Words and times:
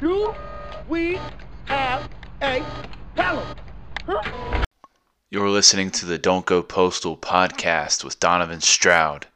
Do 0.00 0.34
we 0.88 1.20
have 1.66 2.08
a 2.40 2.64
problem? 3.14 3.46
Huh? 4.06 4.64
You're 5.28 5.50
listening 5.50 5.90
to 5.90 6.06
the 6.06 6.16
Don't 6.16 6.46
Go 6.46 6.62
Postal 6.62 7.18
podcast 7.18 8.02
with 8.02 8.18
Donovan 8.18 8.62
Stroud. 8.62 9.26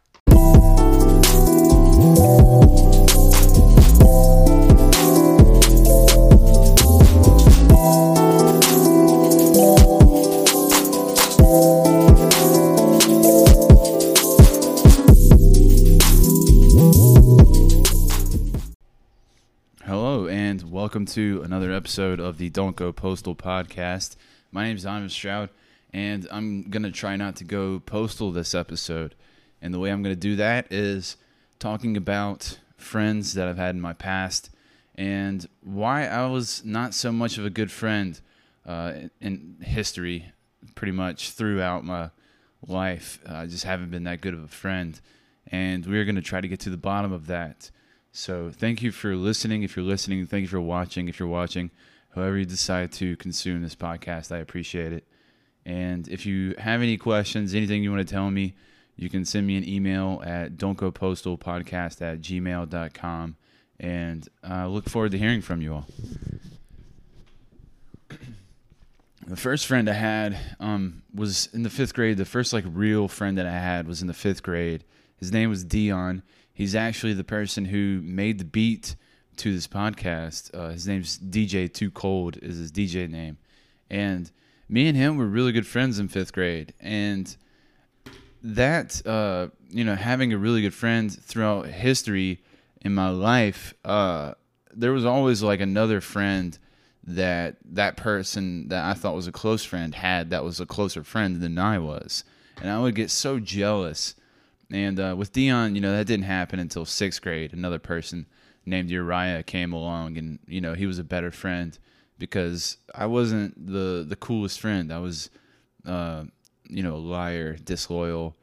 Welcome 20.94 21.06
to 21.06 21.42
another 21.42 21.72
episode 21.72 22.20
of 22.20 22.38
the 22.38 22.48
Don't 22.50 22.76
Go 22.76 22.92
Postal 22.92 23.34
podcast. 23.34 24.14
My 24.52 24.62
name 24.62 24.76
is 24.76 24.84
Donovan 24.84 25.08
Stroud, 25.08 25.50
and 25.92 26.24
I'm 26.30 26.70
going 26.70 26.84
to 26.84 26.92
try 26.92 27.16
not 27.16 27.34
to 27.34 27.44
go 27.44 27.80
postal 27.80 28.30
this 28.30 28.54
episode. 28.54 29.16
And 29.60 29.74
the 29.74 29.80
way 29.80 29.90
I'm 29.90 30.04
going 30.04 30.14
to 30.14 30.20
do 30.20 30.36
that 30.36 30.70
is 30.70 31.16
talking 31.58 31.96
about 31.96 32.60
friends 32.76 33.34
that 33.34 33.48
I've 33.48 33.56
had 33.56 33.74
in 33.74 33.80
my 33.80 33.92
past 33.92 34.50
and 34.94 35.44
why 35.64 36.06
I 36.06 36.28
was 36.28 36.64
not 36.64 36.94
so 36.94 37.10
much 37.10 37.38
of 37.38 37.44
a 37.44 37.50
good 37.50 37.72
friend 37.72 38.20
uh, 38.64 38.92
in 39.20 39.56
history, 39.62 40.30
pretty 40.76 40.92
much 40.92 41.32
throughout 41.32 41.84
my 41.84 42.10
life. 42.68 43.18
I 43.28 43.46
just 43.46 43.64
haven't 43.64 43.90
been 43.90 44.04
that 44.04 44.20
good 44.20 44.34
of 44.34 44.44
a 44.44 44.46
friend. 44.46 45.00
And 45.48 45.84
we're 45.86 46.04
going 46.04 46.14
to 46.14 46.22
try 46.22 46.40
to 46.40 46.46
get 46.46 46.60
to 46.60 46.70
the 46.70 46.76
bottom 46.76 47.12
of 47.12 47.26
that. 47.26 47.72
So 48.16 48.52
thank 48.54 48.80
you 48.80 48.92
for 48.92 49.16
listening. 49.16 49.64
If 49.64 49.74
you're 49.74 49.84
listening, 49.84 50.24
thank 50.28 50.42
you 50.42 50.48
for 50.48 50.60
watching. 50.60 51.08
If 51.08 51.18
you're 51.18 51.28
watching, 51.28 51.72
however 52.14 52.38
you 52.38 52.44
decide 52.44 52.92
to 52.92 53.16
consume 53.16 53.60
this 53.60 53.74
podcast, 53.74 54.30
I 54.30 54.38
appreciate 54.38 54.92
it. 54.92 55.04
And 55.66 56.06
if 56.06 56.24
you 56.24 56.54
have 56.58 56.80
any 56.80 56.96
questions, 56.96 57.56
anything 57.56 57.82
you 57.82 57.90
want 57.90 58.06
to 58.06 58.14
tell 58.14 58.30
me, 58.30 58.54
you 58.94 59.10
can 59.10 59.24
send 59.24 59.48
me 59.48 59.56
an 59.56 59.68
email 59.68 60.22
at 60.24 60.56
don'tgopostalpodcast 60.56 62.02
at 62.02 62.20
gmail.com. 62.20 63.36
And 63.80 64.28
I 64.44 64.66
look 64.66 64.88
forward 64.88 65.10
to 65.10 65.18
hearing 65.18 65.42
from 65.42 65.60
you 65.60 65.74
all. 65.74 65.86
The 69.26 69.36
first 69.36 69.66
friend 69.66 69.88
I 69.88 69.94
had 69.94 70.36
um, 70.60 71.02
was 71.14 71.48
in 71.54 71.62
the 71.62 71.70
fifth 71.70 71.94
grade. 71.94 72.18
The 72.18 72.26
first 72.26 72.52
like 72.52 72.64
real 72.68 73.08
friend 73.08 73.38
that 73.38 73.46
I 73.46 73.52
had 73.52 73.88
was 73.88 74.02
in 74.02 74.06
the 74.06 74.12
fifth 74.12 74.42
grade. 74.42 74.84
His 75.16 75.32
name 75.32 75.48
was 75.48 75.64
Dion. 75.64 76.22
He's 76.54 76.76
actually 76.76 77.14
the 77.14 77.24
person 77.24 77.66
who 77.66 78.00
made 78.02 78.38
the 78.38 78.44
beat 78.44 78.94
to 79.38 79.52
this 79.52 79.66
podcast. 79.66 80.54
Uh, 80.54 80.70
his 80.70 80.86
name's 80.86 81.18
DJ 81.18 81.70
Too 81.72 81.90
Cold 81.90 82.38
is 82.40 82.58
his 82.58 82.70
DJ 82.70 83.10
name, 83.10 83.38
and 83.90 84.30
me 84.68 84.86
and 84.86 84.96
him 84.96 85.16
were 85.16 85.26
really 85.26 85.50
good 85.50 85.66
friends 85.66 85.98
in 85.98 86.06
fifth 86.06 86.32
grade. 86.32 86.72
And 86.78 87.36
that 88.44 89.04
uh, 89.04 89.48
you 89.68 89.84
know, 89.84 89.96
having 89.96 90.32
a 90.32 90.38
really 90.38 90.62
good 90.62 90.74
friend 90.74 91.12
throughout 91.12 91.66
history 91.66 92.40
in 92.82 92.94
my 92.94 93.10
life, 93.10 93.74
uh, 93.84 94.34
there 94.72 94.92
was 94.92 95.04
always 95.04 95.42
like 95.42 95.60
another 95.60 96.00
friend 96.00 96.56
that 97.06 97.56
that 97.64 97.96
person 97.96 98.68
that 98.68 98.84
I 98.84 98.94
thought 98.94 99.16
was 99.16 99.26
a 99.26 99.32
close 99.32 99.64
friend 99.64 99.94
had 99.94 100.30
that 100.30 100.44
was 100.44 100.60
a 100.60 100.66
closer 100.66 101.02
friend 101.02 101.40
than 101.40 101.58
I 101.58 101.78
was, 101.78 102.22
and 102.62 102.70
I 102.70 102.78
would 102.80 102.94
get 102.94 103.10
so 103.10 103.40
jealous. 103.40 104.14
And 104.70 104.98
uh, 104.98 105.14
with 105.16 105.32
Dion, 105.32 105.74
you 105.74 105.80
know, 105.80 105.92
that 105.96 106.06
didn't 106.06 106.24
happen 106.24 106.58
until 106.58 106.84
sixth 106.84 107.20
grade. 107.22 107.52
Another 107.52 107.78
person 107.78 108.26
named 108.66 108.90
Uriah 108.90 109.42
came 109.42 109.72
along, 109.72 110.16
and 110.16 110.38
you 110.46 110.60
know, 110.60 110.74
he 110.74 110.86
was 110.86 110.98
a 110.98 111.04
better 111.04 111.30
friend 111.30 111.78
because 112.18 112.78
I 112.94 113.06
wasn't 113.06 113.66
the 113.66 114.04
the 114.08 114.16
coolest 114.16 114.60
friend. 114.60 114.92
I 114.92 114.98
was, 114.98 115.30
uh, 115.86 116.24
you 116.68 116.82
know, 116.82 116.94
a 116.94 116.96
liar, 116.96 117.56
disloyal, 117.56 118.36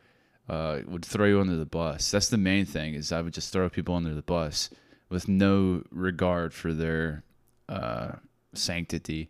uh, 0.50 0.80
would 0.86 1.06
throw 1.06 1.26
you 1.26 1.40
under 1.40 1.56
the 1.56 1.66
bus. 1.66 2.12
That's 2.12 2.30
the 2.30 2.38
main 2.38 2.66
thing 2.66 2.94
is 2.94 3.12
I 3.12 3.22
would 3.22 3.34
just 3.34 3.52
throw 3.52 3.70
people 3.70 3.96
under 3.96 4.14
the 4.14 4.22
bus 4.22 4.70
with 5.10 5.28
no 5.28 5.84
regard 5.92 6.54
for 6.54 6.74
their 6.74 7.24
uh, 7.68 8.14
sanctity, 8.54 9.30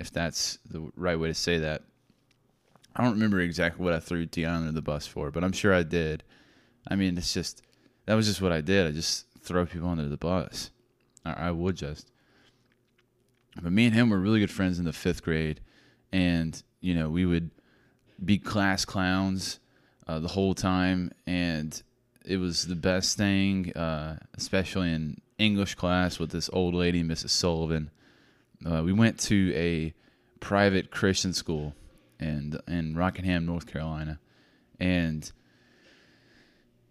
if 0.00 0.10
that's 0.10 0.58
the 0.68 0.90
right 0.96 1.18
way 1.18 1.28
to 1.28 1.34
say 1.34 1.58
that. 1.58 1.82
I 2.94 3.02
don't 3.02 3.12
remember 3.12 3.40
exactly 3.40 3.84
what 3.84 3.94
I 3.94 4.00
threw 4.00 4.26
Dion 4.26 4.62
under 4.62 4.72
the 4.72 4.82
bus 4.82 5.06
for, 5.06 5.30
but 5.30 5.44
I'm 5.44 5.52
sure 5.52 5.72
I 5.72 5.82
did. 5.82 6.24
I 6.88 6.96
mean, 6.96 7.16
it's 7.16 7.32
just 7.32 7.62
that 8.06 8.14
was 8.14 8.26
just 8.26 8.42
what 8.42 8.52
I 8.52 8.60
did. 8.60 8.86
I 8.86 8.90
just 8.90 9.26
throw 9.40 9.66
people 9.66 9.88
under 9.88 10.08
the 10.08 10.16
bus. 10.16 10.70
I, 11.24 11.32
I 11.32 11.50
would 11.50 11.76
just. 11.76 12.10
But 13.60 13.72
me 13.72 13.86
and 13.86 13.94
him 13.94 14.10
were 14.10 14.18
really 14.18 14.40
good 14.40 14.50
friends 14.50 14.78
in 14.78 14.84
the 14.84 14.92
fifth 14.92 15.22
grade, 15.22 15.60
and 16.12 16.60
you 16.80 16.94
know 16.94 17.08
we 17.08 17.26
would 17.26 17.50
be 18.24 18.38
class 18.38 18.84
clowns 18.84 19.60
uh, 20.06 20.18
the 20.18 20.28
whole 20.28 20.54
time, 20.54 21.12
and 21.26 21.80
it 22.24 22.38
was 22.38 22.66
the 22.66 22.76
best 22.76 23.16
thing, 23.16 23.72
uh, 23.74 24.18
especially 24.34 24.92
in 24.92 25.20
English 25.38 25.74
class 25.76 26.18
with 26.18 26.30
this 26.30 26.50
old 26.52 26.74
lady, 26.74 27.02
Mrs. 27.02 27.30
Sullivan. 27.30 27.90
Uh, 28.64 28.82
we 28.84 28.92
went 28.92 29.18
to 29.18 29.52
a 29.54 29.94
private 30.40 30.90
Christian 30.90 31.32
school 31.32 31.74
and 32.20 32.60
in 32.68 32.94
Rockingham, 32.94 33.46
North 33.46 33.66
Carolina, 33.66 34.20
and 34.78 35.32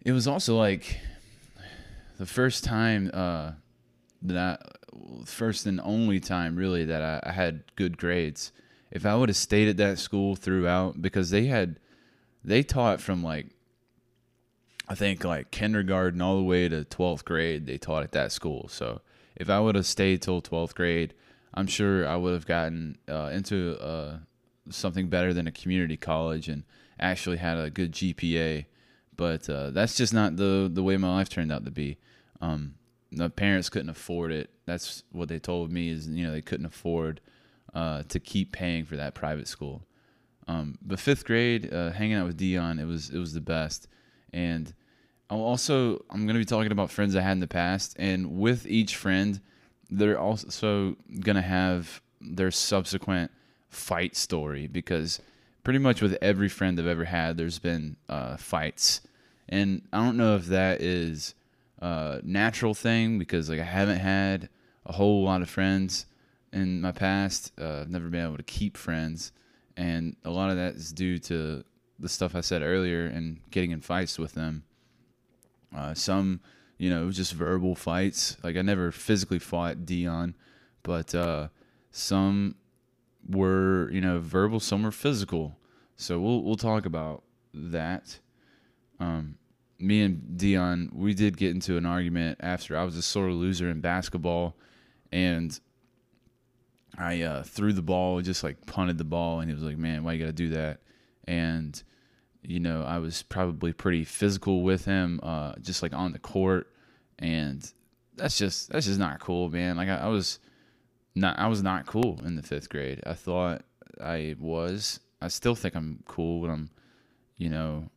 it 0.03 0.12
was 0.12 0.28
also 0.28 0.57
like 0.57 1.00
the 2.17 2.25
first 2.25 2.63
time 2.63 3.12
uh, 3.13 3.51
that 4.22 4.38
I, 4.38 5.23
first 5.25 5.66
and 5.66 5.79
only 5.84 6.19
time 6.19 6.56
really 6.56 6.84
that 6.85 7.01
I, 7.01 7.29
I 7.29 7.31
had 7.31 7.63
good 7.75 7.97
grades. 7.97 8.51
If 8.91 9.06
I 9.06 9.16
would 9.16 9.29
have 9.29 9.38
stayed 9.38 9.69
at 9.69 9.78
that 9.78 10.00
school 10.00 10.35
throughout, 10.35 11.01
because 11.01 11.29
they 11.29 11.45
had, 11.45 11.79
they 12.44 12.63
taught 12.63 13.00
from 13.00 13.23
like, 13.23 13.47
I 14.88 14.95
think 14.95 15.23
like 15.23 15.51
kindergarten 15.51 16.22
all 16.22 16.38
the 16.38 16.44
way 16.44 16.68
to 16.68 16.84
twelfth 16.84 17.23
grade. 17.23 17.68
They 17.68 17.78
taught 17.78 18.01
at 18.01 18.13
that 18.13 18.31
school. 18.31 18.68
So 18.68 19.01
if 19.35 19.47
I 19.47 19.59
would 19.59 19.75
have 19.75 19.85
stayed 19.85 20.23
till 20.23 20.41
twelfth 20.41 20.73
grade, 20.73 21.13
I'm 21.53 21.68
sure 21.68 22.07
I 22.07 22.16
would 22.16 22.34
have 22.34 22.47
gotten 22.47 22.97
uh, 23.07 23.29
into 23.31 23.78
uh, 23.79 24.18
something 24.72 25.07
better 25.07 25.34
than 25.34 25.47
a 25.47 25.52
community 25.52 25.97
college 25.97 26.47
and 26.47 26.63
actually 27.00 27.38
had 27.38 27.57
a 27.57 27.69
good 27.69 27.91
GPA. 27.91 28.66
But 29.16 29.50
uh, 29.50 29.72
that's 29.72 29.96
just 29.96 30.13
not 30.13 30.38
the 30.38 30.69
the 30.72 30.84
way 30.84 30.97
my 30.97 31.13
life 31.13 31.30
turned 31.30 31.52
out 31.52 31.66
to 31.66 31.72
be. 31.72 31.97
Um, 32.41 32.75
the 33.12 33.30
parents 33.30 33.69
couldn't 33.69 33.90
afford 33.90 34.31
it. 34.31 34.50
That's 34.66 35.03
what 35.12 35.30
they 35.30 35.40
told 35.40 35.72
me 35.72 35.90
is 35.90 36.07
you 36.07 36.25
know 36.25 36.31
they 36.31 36.41
couldn't 36.41 36.66
afford 36.66 37.22
uh, 37.74 38.03
to 38.09 38.19
keep 38.19 38.52
paying 38.52 38.85
for 38.85 38.96
that 38.96 39.16
private 39.16 39.47
school. 39.47 39.84
Um, 40.47 40.78
but 40.81 41.00
fifth 41.00 41.25
grade, 41.25 41.72
uh, 41.72 41.91
hanging 41.91 42.16
out 42.16 42.25
with 42.25 42.38
Dion, 42.38 42.80
it 42.80 42.86
was 42.86 43.09
it 43.09 43.19
was 43.19 43.34
the 43.34 43.41
best. 43.41 43.88
And 44.34 44.74
I'll 45.30 45.41
also 45.41 46.03
I'm 46.09 46.25
gonna 46.25 46.40
be 46.40 46.46
talking 46.46 46.72
about 46.72 46.91
friends 46.91 47.16
I 47.16 47.22
had 47.22 47.34
in 47.34 47.40
the 47.40 47.47
past, 47.47 47.96
and 48.00 48.40
with 48.40 48.66
each 48.66 48.96
friend, 48.96 49.41
they're 49.90 50.19
also 50.19 50.96
gonna 51.19 51.41
have 51.41 52.01
their 52.22 52.51
subsequent 52.51 53.31
fight 53.69 54.16
story 54.16 54.68
because 54.68 55.19
pretty 55.63 55.80
much 55.80 56.02
with 56.02 56.18
every 56.22 56.50
friend 56.50 56.80
I've 56.80 56.88
ever 56.88 57.06
had, 57.06 57.38
there's 57.38 57.59
been 57.59 57.96
uh, 58.07 58.38
fights, 58.38 59.02
and 59.47 59.81
I 59.94 60.03
don't 60.03 60.18
know 60.18 60.35
if 60.35 60.47
that 60.47 60.81
is 60.81 61.35
a 61.80 62.19
natural 62.24 62.74
thing 62.74 63.19
because 63.19 63.50
like 63.50 63.59
I 63.59 63.63
haven't 63.63 64.00
had 64.00 64.50
a 64.85 64.94
whole 64.94 65.24
lot 65.24 65.41
of 65.41 65.50
friends 65.50 66.06
in 66.52 66.81
my 66.81 66.91
past. 66.91 67.52
Uh, 67.59 67.81
I've 67.81 67.90
never 67.90 68.09
been 68.09 68.25
able 68.25 68.38
to 68.38 68.44
keep 68.44 68.78
friends, 68.78 69.31
and 69.78 70.16
a 70.25 70.30
lot 70.30 70.50
of 70.50 70.57
that 70.57 70.75
is 70.75 70.91
due 70.91 71.19
to 71.19 71.63
the 72.00 72.09
stuff 72.09 72.36
I 72.36 72.41
said 72.41 72.62
earlier 72.62 73.06
and 73.06 73.40
getting 73.51 73.72
in 73.72 73.81
fights 73.81 74.18
with 74.18 74.34
them. 74.34 74.63
Uh, 75.75 75.94
some, 75.94 76.40
you 76.78 76.90
know, 76.90 77.12
just 77.12 77.34
verbal 77.34 77.75
fights. 77.75 78.38
Like 78.44 78.56
I 78.56 78.62
never 78.62 78.91
physically 78.91 79.40
fought 79.40 79.86
Dion, 79.86 80.36
but 80.83 81.13
uh, 81.13 81.50
some 81.92 82.56
were, 83.30 83.90
you 83.92 84.02
know, 84.02 84.20
verbal. 84.20 84.60
Some 84.60 84.84
were 84.84 84.92
physical. 84.92 85.58
So 85.96 86.20
we'll 86.20 86.44
we'll 86.44 86.56
talk 86.56 86.86
about 86.86 87.24
that. 87.54 88.20
Um, 89.00 89.36
me 89.78 90.02
and 90.02 90.38
Dion, 90.38 90.90
we 90.94 91.14
did 91.14 91.38
get 91.38 91.52
into 91.52 91.78
an 91.78 91.86
argument 91.86 92.40
after 92.42 92.78
I 92.78 92.84
was 92.84 92.98
a 92.98 93.02
sort 93.02 93.30
of 93.30 93.36
loser 93.36 93.70
in 93.70 93.81
basketball, 93.81 94.56
and 95.12 95.58
I 96.98 97.22
uh, 97.22 97.44
threw 97.44 97.74
the 97.74 97.81
ball, 97.81 98.22
just 98.22 98.44
like 98.44 98.66
punted 98.66 98.98
the 98.98 99.06
ball, 99.06 99.40
and 99.40 99.50
he 99.50 99.54
was 99.54 99.64
like, 99.64 99.78
"Man, 99.78 100.04
why 100.04 100.14
you 100.14 100.20
got 100.20 100.28
to 100.28 100.34
do 100.34 100.50
that?" 100.50 100.81
And 101.26 101.81
you 102.42 102.60
know, 102.60 102.84
I 102.84 103.00
was 103.00 103.24
probably 103.24 103.74
pretty 103.74 104.04
physical 104.04 104.64
with 104.64 104.86
him, 104.86 105.20
uh, 105.24 105.54
just 105.62 105.81
like 105.81 105.94
on 105.94 106.14
the 106.14 106.20
court, 106.20 106.68
and 107.18 107.70
that's 108.16 108.38
just 108.38 108.70
that's 108.70 108.86
just 108.86 109.00
not 109.00 109.20
cool, 109.20 109.50
man. 109.50 109.78
Like 109.78 109.90
I, 109.90 109.98
I 109.98 110.08
was 110.08 110.40
not, 111.19 111.38
I 111.38 111.48
was 111.48 111.62
not 111.62 111.86
cool 111.86 112.19
in 112.25 112.36
the 112.36 112.44
fifth 112.44 112.69
grade. 112.69 113.01
I 113.06 113.13
thought 113.13 113.62
I 114.01 114.36
was. 114.39 115.00
I 115.21 115.27
still 115.27 115.56
think 115.56 115.75
I'm 115.75 116.04
cool, 116.07 116.42
but 116.42 116.50
I'm, 116.50 116.69
you 117.38 117.50
know, 117.50 117.89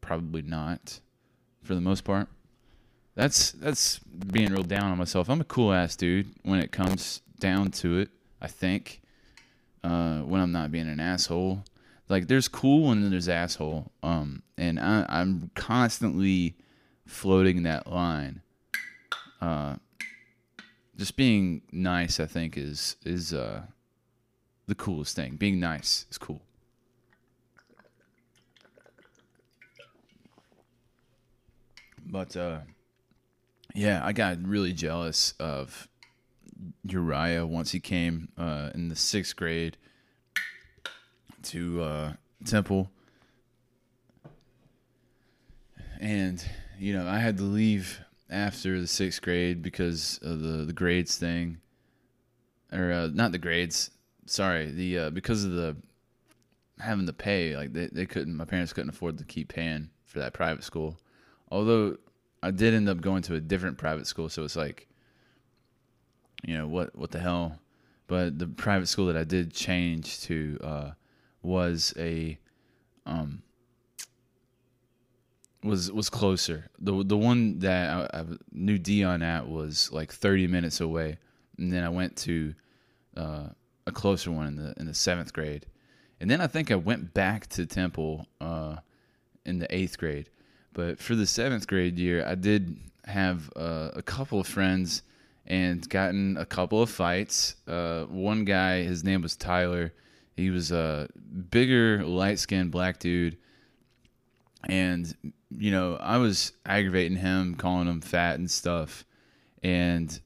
probably 0.00 0.42
not 0.42 1.00
for 1.62 1.74
the 1.74 1.80
most 1.80 2.04
part. 2.04 2.28
that's 3.16 3.52
that's 3.52 3.98
being 3.98 4.52
real 4.52 4.62
down 4.62 4.92
on 4.92 4.98
myself. 4.98 5.28
I'm 5.28 5.40
a 5.40 5.44
cool 5.44 5.72
ass 5.72 5.96
dude 5.96 6.28
when 6.44 6.60
it 6.60 6.70
comes 6.70 7.22
down 7.40 7.70
to 7.72 7.98
it. 7.98 8.10
I 8.40 8.46
think 8.46 9.00
uh, 9.82 10.20
when 10.20 10.40
I'm 10.40 10.52
not 10.52 10.70
being 10.70 10.88
an 10.88 11.00
asshole. 11.00 11.64
Like 12.08 12.28
there's 12.28 12.46
cool 12.46 12.92
and 12.92 13.02
then 13.02 13.10
there's 13.10 13.28
asshole. 13.28 13.90
Um, 14.02 14.42
and 14.56 14.78
I, 14.78 15.06
I'm 15.08 15.50
constantly 15.54 16.54
floating 17.04 17.64
that 17.64 17.90
line. 17.90 18.42
Uh, 19.40 19.76
just 20.96 21.16
being 21.16 21.62
nice, 21.72 22.20
I 22.20 22.26
think, 22.26 22.56
is 22.56 22.96
is 23.04 23.32
uh, 23.32 23.62
the 24.66 24.74
coolest 24.74 25.14
thing. 25.14 25.36
Being 25.36 25.60
nice 25.60 26.06
is 26.10 26.18
cool. 26.18 26.42
But 32.04 32.36
uh, 32.36 32.60
yeah, 33.74 34.00
I 34.04 34.12
got 34.12 34.38
really 34.46 34.72
jealous 34.72 35.34
of 35.38 35.88
Uriah 36.84 37.44
once 37.44 37.72
he 37.72 37.80
came 37.80 38.28
uh, 38.38 38.70
in 38.74 38.88
the 38.88 38.96
sixth 38.96 39.36
grade 39.36 39.76
to 41.44 41.82
uh, 41.82 42.12
Temple, 42.44 42.90
and 46.00 46.42
you 46.78 46.94
know 46.94 47.06
I 47.06 47.18
had 47.18 47.36
to 47.38 47.42
leave 47.42 48.00
after 48.28 48.80
the 48.80 48.86
sixth 48.86 49.22
grade 49.22 49.62
because 49.62 50.18
of 50.22 50.40
the 50.40 50.64
the 50.64 50.72
grades 50.72 51.16
thing, 51.16 51.58
or 52.72 52.92
uh, 52.92 53.08
not 53.12 53.32
the 53.32 53.38
grades. 53.38 53.90
Sorry, 54.26 54.70
the 54.70 54.98
uh, 54.98 55.10
because 55.10 55.44
of 55.44 55.52
the 55.52 55.76
having 56.78 57.06
to 57.06 57.12
pay. 57.12 57.56
Like 57.56 57.72
they 57.72 57.86
they 57.86 58.06
couldn't. 58.06 58.36
My 58.36 58.44
parents 58.44 58.72
couldn't 58.72 58.90
afford 58.90 59.18
to 59.18 59.24
keep 59.24 59.48
paying 59.48 59.90
for 60.04 60.18
that 60.18 60.32
private 60.32 60.64
school. 60.64 60.98
Although 61.50 61.98
I 62.42 62.50
did 62.50 62.74
end 62.74 62.88
up 62.88 63.00
going 63.00 63.22
to 63.22 63.34
a 63.34 63.40
different 63.40 63.78
private 63.78 64.06
school, 64.06 64.28
so 64.28 64.44
it's 64.44 64.56
like, 64.56 64.88
you 66.44 66.56
know 66.56 66.66
what 66.66 66.96
what 66.96 67.10
the 67.10 67.20
hell. 67.20 67.58
But 68.08 68.38
the 68.38 68.46
private 68.46 68.86
school 68.86 69.06
that 69.06 69.16
I 69.16 69.24
did 69.24 69.52
change 69.52 70.20
to 70.22 70.58
uh, 70.62 70.90
was 71.42 71.92
a 71.96 72.38
um, 73.04 73.42
was 75.66 75.90
was 75.92 76.08
closer. 76.08 76.70
The 76.78 77.04
the 77.04 77.16
one 77.16 77.58
that 77.60 78.10
I, 78.12 78.20
I 78.20 78.24
knew 78.52 78.78
Dion 78.78 79.22
at 79.22 79.48
was 79.48 79.90
like 79.92 80.12
30 80.12 80.46
minutes 80.46 80.80
away, 80.80 81.18
and 81.58 81.72
then 81.72 81.84
I 81.84 81.88
went 81.88 82.16
to 82.18 82.54
uh, 83.16 83.48
a 83.86 83.92
closer 83.92 84.30
one 84.30 84.46
in 84.46 84.56
the 84.56 84.74
in 84.78 84.86
the 84.86 84.94
seventh 84.94 85.32
grade, 85.32 85.66
and 86.20 86.30
then 86.30 86.40
I 86.40 86.46
think 86.46 86.70
I 86.70 86.76
went 86.76 87.14
back 87.14 87.46
to 87.48 87.66
Temple 87.66 88.26
uh, 88.40 88.76
in 89.44 89.58
the 89.58 89.74
eighth 89.74 89.98
grade. 89.98 90.30
But 90.72 90.98
for 90.98 91.14
the 91.14 91.26
seventh 91.26 91.66
grade 91.66 91.98
year, 91.98 92.26
I 92.26 92.34
did 92.34 92.76
have 93.04 93.50
uh, 93.56 93.90
a 93.94 94.02
couple 94.02 94.40
of 94.40 94.46
friends 94.46 95.02
and 95.46 95.88
gotten 95.88 96.36
a 96.36 96.44
couple 96.44 96.82
of 96.82 96.90
fights. 96.90 97.56
Uh, 97.66 98.04
one 98.04 98.44
guy, 98.44 98.82
his 98.82 99.04
name 99.04 99.22
was 99.22 99.36
Tyler. 99.36 99.92
He 100.36 100.50
was 100.50 100.72
a 100.72 101.08
bigger, 101.50 102.04
light 102.04 102.38
skinned 102.38 102.72
black 102.72 102.98
dude 102.98 103.38
and 104.68 105.14
you 105.50 105.70
know 105.70 105.96
i 105.96 106.16
was 106.16 106.52
aggravating 106.64 107.16
him 107.16 107.54
calling 107.54 107.88
him 107.88 108.00
fat 108.00 108.38
and 108.38 108.50
stuff. 108.50 109.04
And 109.62 110.18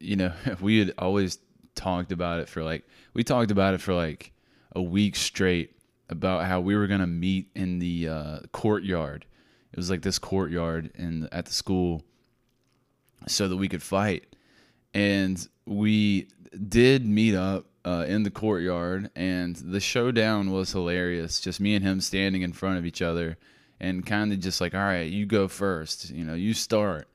you 0.00 0.16
know 0.16 0.32
we 0.60 0.78
had 0.78 0.94
always 0.98 1.38
talked 1.74 2.12
about 2.12 2.40
it 2.40 2.48
for 2.48 2.62
like 2.62 2.84
we 3.14 3.24
talked 3.24 3.50
about 3.50 3.74
it 3.74 3.80
for 3.80 3.94
like 3.94 4.32
a 4.74 4.82
week 4.82 5.16
straight 5.16 5.76
about 6.08 6.44
how 6.44 6.60
we 6.60 6.76
were 6.76 6.86
going 6.86 7.00
to 7.00 7.06
meet 7.06 7.48
in 7.54 7.78
the 7.78 8.08
uh, 8.08 8.38
courtyard. 8.52 9.24
It 9.72 9.76
was 9.76 9.90
like 9.90 10.02
this 10.02 10.18
courtyard 10.18 10.90
in 10.94 11.28
at 11.32 11.46
the 11.46 11.52
school 11.52 12.02
so 13.26 13.48
that 13.48 13.56
we 13.56 13.68
could 13.68 13.82
fight. 13.82 14.36
And 14.92 15.46
we 15.64 16.28
did 16.68 17.06
meet 17.06 17.34
up 17.34 17.66
uh, 17.84 18.04
in 18.06 18.24
the 18.24 18.30
courtyard 18.30 19.10
and 19.16 19.56
the 19.56 19.80
showdown 19.80 20.50
was 20.50 20.72
hilarious. 20.72 21.40
Just 21.40 21.60
me 21.60 21.74
and 21.74 21.84
him 21.84 22.00
standing 22.00 22.42
in 22.42 22.52
front 22.52 22.78
of 22.78 22.84
each 22.84 23.00
other 23.00 23.38
and 23.82 24.06
kind 24.06 24.32
of 24.32 24.38
just 24.38 24.60
like, 24.60 24.74
all 24.74 24.80
right, 24.80 25.10
you 25.10 25.26
go 25.26 25.48
first, 25.48 26.10
you 26.10 26.24
know, 26.24 26.34
you 26.34 26.54
start. 26.54 27.08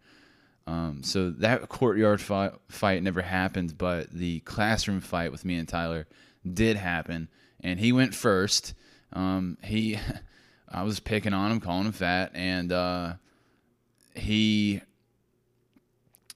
Um, 0.68 1.02
so 1.02 1.31
that 1.31 1.69
courtyard 1.69 2.19
fight, 2.22 3.02
never 3.02 3.22
happened, 3.22 3.78
but 3.78 4.12
the 4.12 4.42
classroom 4.42 5.00
fight 5.00 5.31
with 5.31 5.46
me 5.46 5.56
and 5.56 5.68
Tyler 5.68 6.08
did 6.46 6.75
happen, 6.75 7.30
and 7.62 7.80
he 7.80 7.94
went 7.94 8.14
first. 8.14 8.74
Um, 9.14 9.58
he, 9.64 9.98
I 10.69 10.84
was 10.84 11.00
picking 11.00 11.34
on 11.34 11.54
him, 11.54 11.62
calling 11.62 11.86
him 11.86 11.94
fat, 11.94 12.31
and 12.34 12.74
uh, 12.74 13.14
he 14.14 14.81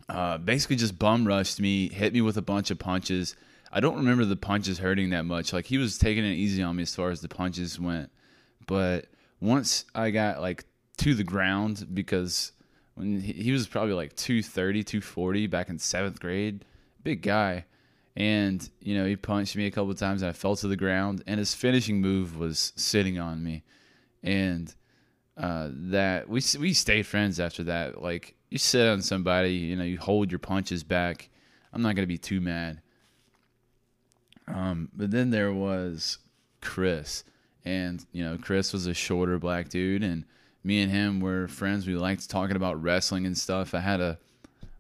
uh, 0.08 0.38
basically 0.38 0.78
just 0.78 0.98
bum 0.98 1.28
rushed 1.28 1.60
me, 1.60 1.90
hit 1.90 2.14
me 2.14 2.22
with 2.22 2.38
a 2.38 2.42
bunch 2.42 2.72
of 2.72 2.80
punches. 2.80 3.36
I 3.70 3.82
don't 3.82 3.98
remember 3.98 4.24
the 4.24 4.38
punches 4.38 4.80
hurting 4.80 5.10
that 5.10 5.26
much. 5.26 5.52
Like 5.52 5.66
he 5.66 5.78
was 5.78 5.98
taking 5.98 6.24
it 6.24 6.36
easy 6.36 6.64
on 6.64 6.78
me 6.78 6.84
as 6.84 6.96
far 6.96 7.10
as 7.10 7.20
the 7.20 7.28
punches 7.28 7.78
went, 7.78 8.10
but 8.66 9.08
once 9.42 9.86
I 9.94 10.12
got 10.12 10.40
like 10.40 10.66
to 10.98 11.16
the 11.16 11.24
ground 11.24 11.88
because 11.94 12.52
when 12.94 13.20
he, 13.20 13.52
was 13.52 13.68
probably 13.68 13.94
like 13.94 14.16
230, 14.16 14.84
240 14.84 15.48
back 15.48 15.70
in 15.70 15.80
seventh 15.80 16.20
grade, 16.20 16.64
big 17.04 17.22
guy. 17.22 17.66
And, 18.16 18.70
you 18.82 18.96
know, 18.96 19.06
he 19.06 19.16
punched 19.16 19.56
me 19.56 19.66
a 19.66 19.72
couple 19.72 19.94
times 19.96 20.22
and 20.22 20.30
I 20.30 20.34
fell 20.34 20.56
to 20.58 20.68
the 20.68 20.76
ground. 20.76 21.24
And 21.26 21.40
his 21.40 21.56
finishing 21.56 22.02
move 22.02 22.38
was 22.38 22.74
sitting 22.76 23.18
on 23.18 23.44
me. 23.44 23.64
And 24.22 24.74
uh, 25.38 25.70
that 25.72 26.30
we, 26.30 26.42
we 26.60 26.74
stayed 26.74 27.08
friends 27.08 27.40
after 27.40 27.64
that. 27.64 28.02
Like, 28.02 28.36
you 28.50 28.58
sit 28.58 28.88
on 28.88 29.02
somebody, 29.02 29.54
you 29.54 29.76
know, 29.76 29.86
you 29.86 29.98
hold 29.98 30.30
your 30.30 30.40
punches 30.40 30.84
back. 30.84 31.30
I'm 31.74 31.82
not 31.82 31.96
going 31.96 32.04
to 32.04 32.08
be 32.08 32.18
too 32.18 32.42
mad. 32.42 32.82
Um, 34.48 34.90
but 34.94 35.10
then 35.10 35.30
there 35.30 35.54
was 35.54 36.18
Chris 36.60 37.24
and 37.66 38.06
you 38.12 38.24
know 38.24 38.38
Chris 38.42 38.74
was 38.74 38.88
a 38.88 38.94
shorter 38.94 39.38
black 39.38 39.70
dude, 39.70 40.04
and 40.04 40.26
me 40.64 40.82
and 40.82 40.92
him 40.92 41.20
were 41.20 41.48
friends. 41.48 41.88
We 41.88 41.96
liked 41.96 42.30
talking 42.30 42.56
about 42.56 42.82
wrestling 42.82 43.26
and 43.26 43.38
stuff. 43.38 43.74
I 43.74 43.80
had 43.80 44.00
a, 44.00 44.18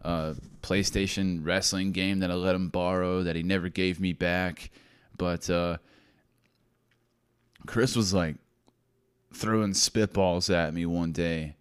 a 0.01 0.35
PlayStation 0.61 1.45
wrestling 1.45 1.91
game 1.91 2.19
that 2.19 2.31
I 2.31 2.35
let 2.35 2.55
him 2.55 2.69
borrow 2.69 3.23
that 3.23 3.35
he 3.35 3.43
never 3.43 3.69
gave 3.69 3.99
me 3.99 4.13
back, 4.13 4.69
but 5.17 5.49
uh, 5.49 5.77
Chris 7.65 7.95
was 7.95 8.13
like 8.13 8.35
throwing 9.33 9.71
spitballs 9.71 10.53
at 10.53 10.73
me 10.73 10.85
one 10.85 11.11
day. 11.11 11.55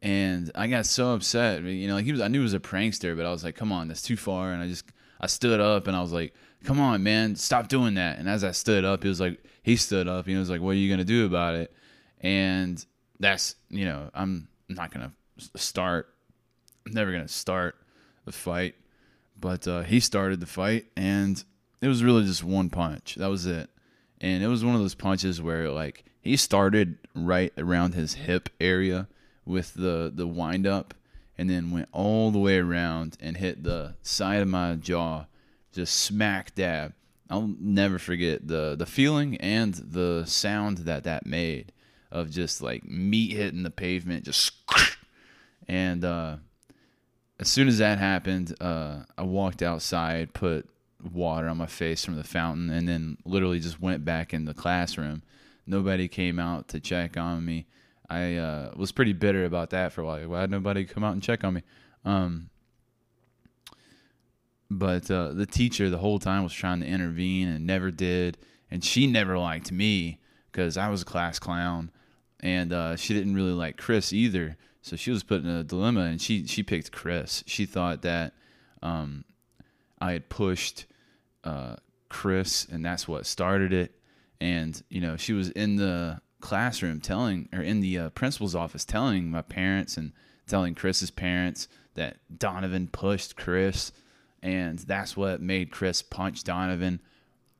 And 0.00 0.50
I 0.56 0.66
got 0.66 0.86
so 0.86 1.14
upset, 1.14 1.62
you 1.62 1.86
know. 1.86 1.96
He 1.98 2.10
was, 2.10 2.20
I 2.20 2.26
knew 2.26 2.40
he 2.40 2.42
was 2.42 2.54
a 2.54 2.60
prankster, 2.60 3.16
but 3.16 3.24
I 3.24 3.30
was 3.30 3.44
like, 3.44 3.54
"Come 3.54 3.70
on, 3.70 3.86
that's 3.86 4.02
too 4.02 4.16
far." 4.16 4.52
And 4.52 4.60
I 4.60 4.66
just, 4.66 4.84
I 5.20 5.28
stood 5.28 5.60
up 5.60 5.86
and 5.86 5.96
I 5.96 6.00
was 6.00 6.10
like, 6.12 6.34
"Come 6.64 6.80
on, 6.80 7.02
man, 7.02 7.36
stop 7.36 7.68
doing 7.68 7.94
that." 7.94 8.18
And 8.18 8.28
as 8.28 8.44
I 8.44 8.52
stood 8.52 8.84
up, 8.84 9.02
he 9.02 9.08
was 9.08 9.20
like, 9.20 9.42
he 9.62 9.76
stood 9.76 10.08
up. 10.08 10.26
He 10.26 10.34
was 10.34 10.50
like, 10.50 10.60
"What 10.60 10.70
are 10.70 10.74
you 10.74 10.90
gonna 10.90 11.04
do 11.04 11.26
about 11.26 11.54
it?" 11.54 11.74
And 12.20 12.84
that's 13.20 13.56
you 13.70 13.84
know, 13.84 14.10
I'm 14.14 14.48
not 14.68 14.92
gonna 14.92 15.12
start. 15.56 16.12
I'm 16.86 16.92
never 16.92 17.12
gonna 17.12 17.28
start 17.28 17.76
the 18.24 18.32
fight, 18.32 18.74
but 19.40 19.66
uh, 19.66 19.82
he 19.82 20.00
started 20.00 20.40
the 20.40 20.46
fight, 20.46 20.86
and 20.96 21.42
it 21.80 21.88
was 21.88 22.04
really 22.04 22.24
just 22.24 22.44
one 22.44 22.70
punch. 22.70 23.16
That 23.16 23.30
was 23.30 23.46
it, 23.46 23.70
and 24.20 24.42
it 24.42 24.48
was 24.48 24.64
one 24.64 24.74
of 24.74 24.80
those 24.80 24.94
punches 24.94 25.40
where 25.40 25.70
like 25.70 26.04
he 26.20 26.36
started 26.36 26.98
right 27.14 27.52
around 27.58 27.94
his 27.94 28.14
hip 28.14 28.48
area 28.60 29.08
with 29.44 29.74
the 29.74 30.10
the 30.14 30.26
wind 30.26 30.66
up, 30.66 30.94
and 31.36 31.50
then 31.50 31.70
went 31.70 31.88
all 31.92 32.30
the 32.30 32.38
way 32.38 32.58
around 32.58 33.16
and 33.20 33.36
hit 33.36 33.64
the 33.64 33.94
side 34.02 34.42
of 34.42 34.48
my 34.48 34.74
jaw, 34.74 35.26
just 35.72 35.94
smack 35.94 36.54
dab 36.54 36.92
I'll 37.32 37.54
never 37.58 37.98
forget 37.98 38.46
the 38.46 38.76
the 38.78 38.84
feeling 38.84 39.38
and 39.38 39.72
the 39.72 40.24
sound 40.26 40.78
that 40.78 41.04
that 41.04 41.24
made 41.24 41.72
of 42.10 42.30
just 42.30 42.60
like 42.60 42.84
meat 42.84 43.32
hitting 43.32 43.62
the 43.62 43.70
pavement, 43.70 44.26
just 44.26 44.52
and 45.68 46.04
uh, 46.04 46.36
as 47.40 47.48
soon 47.48 47.68
as 47.68 47.78
that 47.78 47.98
happened, 47.98 48.54
uh, 48.60 49.04
I 49.16 49.22
walked 49.22 49.62
outside, 49.62 50.34
put 50.34 50.68
water 51.10 51.48
on 51.48 51.56
my 51.56 51.66
face 51.66 52.04
from 52.04 52.16
the 52.16 52.24
fountain, 52.24 52.68
and 52.68 52.86
then 52.86 53.16
literally 53.24 53.60
just 53.60 53.80
went 53.80 54.04
back 54.04 54.34
in 54.34 54.44
the 54.44 54.52
classroom. 54.52 55.22
Nobody 55.66 56.08
came 56.08 56.38
out 56.38 56.68
to 56.68 56.80
check 56.80 57.16
on 57.16 57.46
me. 57.46 57.66
I 58.10 58.34
uh, 58.34 58.72
was 58.76 58.92
pretty 58.92 59.14
bitter 59.14 59.46
about 59.46 59.70
that 59.70 59.92
for 59.92 60.02
a 60.02 60.04
while. 60.04 60.28
Why 60.28 60.40
had 60.42 60.50
nobody 60.50 60.84
come 60.84 61.02
out 61.02 61.14
and 61.14 61.22
check 61.22 61.44
on 61.44 61.54
me? 61.54 61.62
Um, 62.04 62.50
but 64.78 65.10
uh, 65.10 65.32
the 65.32 65.46
teacher 65.46 65.90
the 65.90 65.98
whole 65.98 66.18
time 66.18 66.42
was 66.42 66.52
trying 66.52 66.80
to 66.80 66.86
intervene 66.86 67.48
and 67.48 67.66
never 67.66 67.90
did. 67.90 68.38
And 68.70 68.82
she 68.82 69.06
never 69.06 69.38
liked 69.38 69.70
me 69.70 70.18
because 70.50 70.76
I 70.76 70.88
was 70.88 71.02
a 71.02 71.06
class 71.06 71.38
clown, 71.38 71.90
and 72.40 72.72
uh, 72.72 72.96
she 72.96 73.14
didn't 73.14 73.34
really 73.34 73.52
like 73.52 73.76
Chris 73.76 74.12
either. 74.12 74.56
So 74.82 74.96
she 74.96 75.10
was 75.10 75.22
put 75.22 75.42
in 75.42 75.48
a 75.48 75.62
dilemma, 75.62 76.02
and 76.02 76.20
she 76.20 76.46
she 76.46 76.62
picked 76.62 76.90
Chris. 76.90 77.44
She 77.46 77.66
thought 77.66 78.02
that 78.02 78.34
um, 78.82 79.24
I 80.00 80.12
had 80.12 80.28
pushed 80.28 80.86
uh, 81.44 81.76
Chris, 82.08 82.66
and 82.70 82.84
that's 82.84 83.06
what 83.06 83.26
started 83.26 83.72
it. 83.72 83.94
And 84.40 84.82
you 84.88 85.00
know, 85.00 85.16
she 85.16 85.32
was 85.32 85.50
in 85.50 85.76
the 85.76 86.20
classroom 86.40 87.00
telling, 87.00 87.48
or 87.52 87.60
in 87.60 87.80
the 87.80 87.98
uh, 87.98 88.10
principal's 88.10 88.54
office 88.54 88.84
telling 88.84 89.30
my 89.30 89.42
parents 89.42 89.96
and 89.96 90.12
telling 90.46 90.74
Chris's 90.74 91.10
parents 91.10 91.68
that 91.94 92.16
Donovan 92.36 92.88
pushed 92.88 93.36
Chris, 93.36 93.92
and 94.42 94.78
that's 94.80 95.16
what 95.16 95.40
made 95.40 95.70
Chris 95.70 96.02
punch 96.02 96.44
Donovan. 96.44 97.00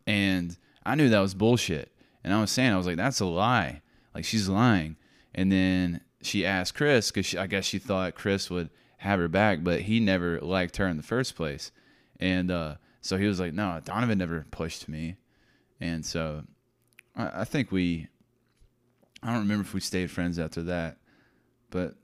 And 0.07 0.57
I 0.85 0.95
knew 0.95 1.09
that 1.09 1.21
was 1.21 1.35
bullshit. 1.35 1.93
And 2.25 2.35
I 2.35 2.41
was 2.41 2.51
saying, 2.51 2.73
I 2.73 2.77
was 2.77 2.87
like, 2.87 2.97
that's 2.97 3.21
a 3.21 3.27
lie. 3.27 3.83
Like 4.15 4.25
she's 4.25 4.49
lying. 4.49 4.97
And 5.35 5.51
then 5.51 6.01
she 6.23 6.45
asked 6.45 6.75
Chris 6.75 7.11
because 7.11 7.35
I 7.35 7.47
guess 7.47 7.65
she 7.65 7.79
thought 7.79 8.15
Chris 8.15 8.51
would 8.51 8.71
have 8.99 9.19
her 9.19 9.29
back, 9.29 9.65
but 9.65 9.83
he 9.83 10.01
never 10.01 10.41
liked 10.41 10.77
her 10.77 10.87
in 10.87 10.97
the 10.97 11.03
first 11.03 11.37
place. 11.37 11.73
And 12.21 12.51
uh, 12.51 12.77
so 13.01 13.17
he 13.17 13.27
was 13.27 13.41
like, 13.41 13.53
no, 13.53 13.81
Donovan 13.85 14.19
never 14.19 14.47
pushed 14.51 14.89
me. 14.89 15.17
And 15.81 16.05
so 16.05 16.43
I, 17.17 17.41
I 17.41 17.45
think 17.45 17.73
we, 17.73 18.09
I 19.23 19.29
don't 19.29 19.41
remember 19.41 19.63
if 19.63 19.75
we 19.75 19.81
stayed 19.81 20.11
friends 20.11 20.39
after 20.39 20.63
that, 20.65 20.99
but 21.71 21.95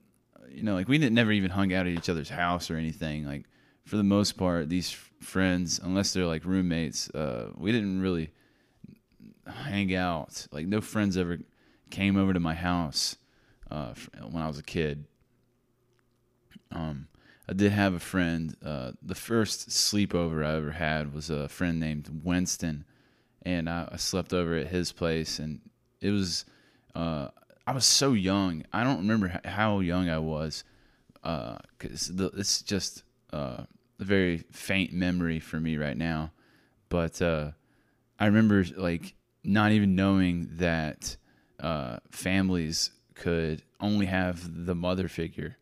you 0.49 0.63
know, 0.63 0.73
like 0.73 0.87
we 0.87 0.97
didn't 0.97 1.15
never 1.15 1.31
even 1.31 1.51
hung 1.51 1.73
out 1.73 1.85
at 1.85 1.93
each 1.93 2.09
other's 2.09 2.29
house 2.29 2.71
or 2.71 2.75
anything. 2.75 3.25
Like 3.25 3.45
for 3.89 3.97
the 3.97 4.03
most 4.03 4.37
part, 4.37 4.69
these 4.69 4.91
friends, 5.19 5.79
unless 5.83 6.13
they're 6.13 6.27
like 6.27 6.45
roommates, 6.45 7.09
uh, 7.09 7.49
we 7.57 7.71
didn't 7.71 8.01
really 8.01 8.29
hang 9.47 9.95
out. 9.95 10.45
Like 10.51 10.67
no 10.67 10.79
friends 10.79 11.17
ever 11.17 11.39
came 11.89 12.15
over 12.15 12.31
to 12.31 12.39
my 12.39 12.53
house 12.53 13.15
uh, 13.71 13.95
when 14.29 14.43
I 14.43 14.47
was 14.47 14.59
a 14.59 14.63
kid. 14.63 15.05
Um, 16.71 17.07
I 17.49 17.53
did 17.53 17.71
have 17.71 17.95
a 17.95 17.99
friend. 17.99 18.55
Uh, 18.63 18.91
the 19.01 19.15
first 19.15 19.69
sleepover 19.69 20.45
I 20.45 20.57
ever 20.57 20.71
had 20.73 21.11
was 21.11 21.31
a 21.31 21.49
friend 21.49 21.79
named 21.79 22.21
Winston, 22.23 22.85
and 23.41 23.67
I, 23.67 23.89
I 23.91 23.97
slept 23.97 24.33
over 24.33 24.55
at 24.55 24.67
his 24.67 24.91
place, 24.91 25.39
and 25.39 25.61
it 25.99 26.11
was. 26.11 26.45
Uh, 26.93 27.29
I 27.65 27.71
was 27.71 27.85
so 27.85 28.13
young. 28.13 28.65
I 28.71 28.83
don't 28.83 28.99
remember 28.99 29.41
how 29.45 29.79
young 29.79 30.09
I 30.09 30.19
was, 30.19 30.63
because 31.23 32.11
uh, 32.19 32.29
it's 32.35 32.61
just 32.61 33.03
uh, 33.33 33.63
a 33.99 34.03
very 34.03 34.39
faint 34.51 34.93
memory 34.93 35.39
for 35.39 35.59
me 35.59 35.77
right 35.77 35.97
now. 35.97 36.31
But 36.89 37.21
uh, 37.21 37.51
I 38.19 38.25
remember 38.25 38.65
like 38.75 39.13
not 39.43 39.71
even 39.71 39.95
knowing 39.95 40.49
that 40.53 41.17
uh, 41.59 41.97
families 42.11 42.91
could 43.15 43.63
only 43.79 44.05
have 44.05 44.65
the 44.65 44.75
mother 44.75 45.07
figure. 45.07 45.57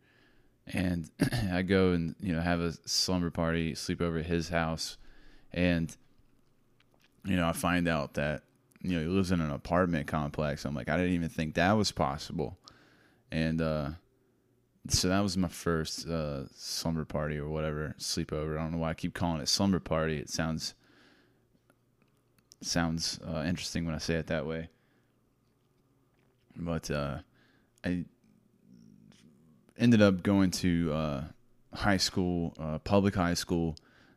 And 0.66 1.10
I 1.52 1.62
go 1.62 1.92
and 1.92 2.14
you 2.20 2.34
know 2.34 2.40
have 2.40 2.60
a 2.60 2.72
slumber 2.86 3.30
party, 3.30 3.74
sleep 3.74 4.00
over 4.00 4.18
at 4.18 4.26
his 4.26 4.48
house, 4.48 4.96
and 5.52 5.94
you 7.24 7.36
know 7.36 7.48
I 7.48 7.52
find 7.52 7.88
out 7.88 8.14
that 8.14 8.42
you 8.82 8.96
know 8.96 9.02
he 9.02 9.08
lives 9.08 9.32
in 9.32 9.40
an 9.40 9.50
apartment 9.50 10.06
complex. 10.06 10.64
I'm 10.64 10.74
like 10.74 10.88
I 10.88 10.96
didn't 10.96 11.14
even 11.14 11.30
think 11.30 11.54
that 11.54 11.72
was 11.72 11.90
possible, 11.90 12.58
and 13.32 13.62
uh, 13.62 13.90
so 14.90 15.08
that 15.08 15.20
was 15.20 15.36
my 15.36 15.48
first 15.48 16.06
uh, 16.08 16.44
slumber 16.54 17.04
party 17.04 17.38
or 17.38 17.48
whatever 17.48 17.94
sleepover. 17.98 18.58
I 18.58 18.62
don't 18.62 18.72
know 18.72 18.78
why 18.78 18.90
I 18.90 18.94
keep 18.94 19.14
calling 19.14 19.40
it 19.40 19.48
slumber 19.48 19.80
party. 19.80 20.18
It 20.18 20.30
sounds 20.30 20.74
sounds 22.60 23.20
uh, 23.26 23.44
interesting 23.46 23.86
when 23.86 23.94
I 23.94 23.98
say 23.98 24.14
it 24.14 24.26
that 24.28 24.46
way. 24.46 24.68
But 26.56 26.90
uh, 26.90 27.18
I 27.84 28.04
ended 29.78 30.02
up 30.02 30.22
going 30.22 30.50
to 30.50 30.92
uh, 30.92 31.24
high 31.72 31.96
school, 31.96 32.54
uh, 32.58 32.78
public 32.78 33.14
high 33.14 33.34
school. 33.34 33.76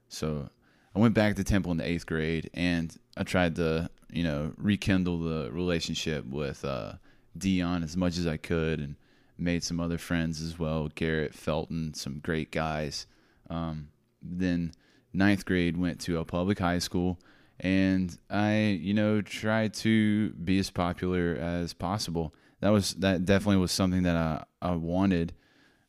So 0.09 0.49
I 0.95 0.99
went 0.99 1.13
back 1.13 1.35
to 1.35 1.43
Temple 1.43 1.71
in 1.71 1.77
the 1.77 1.87
eighth 1.87 2.05
grade, 2.05 2.49
and 2.53 2.95
I 3.15 3.23
tried 3.23 3.55
to, 3.57 3.89
you 4.11 4.23
know, 4.23 4.53
rekindle 4.57 5.19
the 5.19 5.51
relationship 5.51 6.25
with 6.25 6.65
uh, 6.65 6.93
Dion 7.37 7.83
as 7.83 7.95
much 7.95 8.17
as 8.17 8.27
I 8.27 8.37
could, 8.37 8.79
and 8.79 8.95
made 9.41 9.63
some 9.63 9.79
other 9.79 9.97
friends 9.97 10.41
as 10.41 10.57
well. 10.57 10.89
Garrett 10.93 11.33
Felton, 11.33 11.93
some 11.93 12.19
great 12.19 12.51
guys. 12.51 13.07
Um, 13.49 13.89
then 14.21 14.71
ninth 15.13 15.45
grade 15.45 15.77
went 15.77 15.99
to 16.01 16.19
a 16.19 16.25
public 16.25 16.59
high 16.59 16.79
school 16.79 17.19
and 17.61 18.17
I, 18.29 18.79
you 18.81 18.93
know, 18.93 19.21
tried 19.21 19.75
to 19.75 20.31
be 20.31 20.57
as 20.57 20.71
popular 20.71 21.35
as 21.35 21.73
possible. 21.73 22.33
That 22.59 22.69
was 22.69 22.95
that 22.95 23.25
definitely 23.25 23.57
was 23.57 23.71
something 23.71 24.03
that 24.03 24.15
I, 24.15 24.43
I 24.61 24.71
wanted 24.71 25.33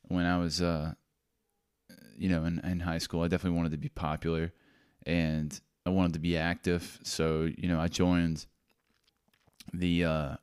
when 0.02 0.26
I 0.26 0.38
was, 0.38 0.60
uh, 0.60 0.92
you 2.16 2.28
know, 2.28 2.44
in, 2.44 2.60
in 2.60 2.80
high 2.80 2.98
school. 2.98 3.22
I 3.22 3.28
definitely 3.28 3.56
wanted 3.56 3.72
to 3.72 3.78
be 3.78 3.88
popular, 3.88 4.52
and 5.06 5.58
I 5.86 5.90
wanted 5.90 6.12
to 6.14 6.18
be 6.18 6.36
active. 6.36 7.00
So 7.04 7.50
you 7.56 7.68
know, 7.68 7.80
I 7.80 7.88
joined 7.88 8.46
the 9.72 10.04
uh, 10.04 10.34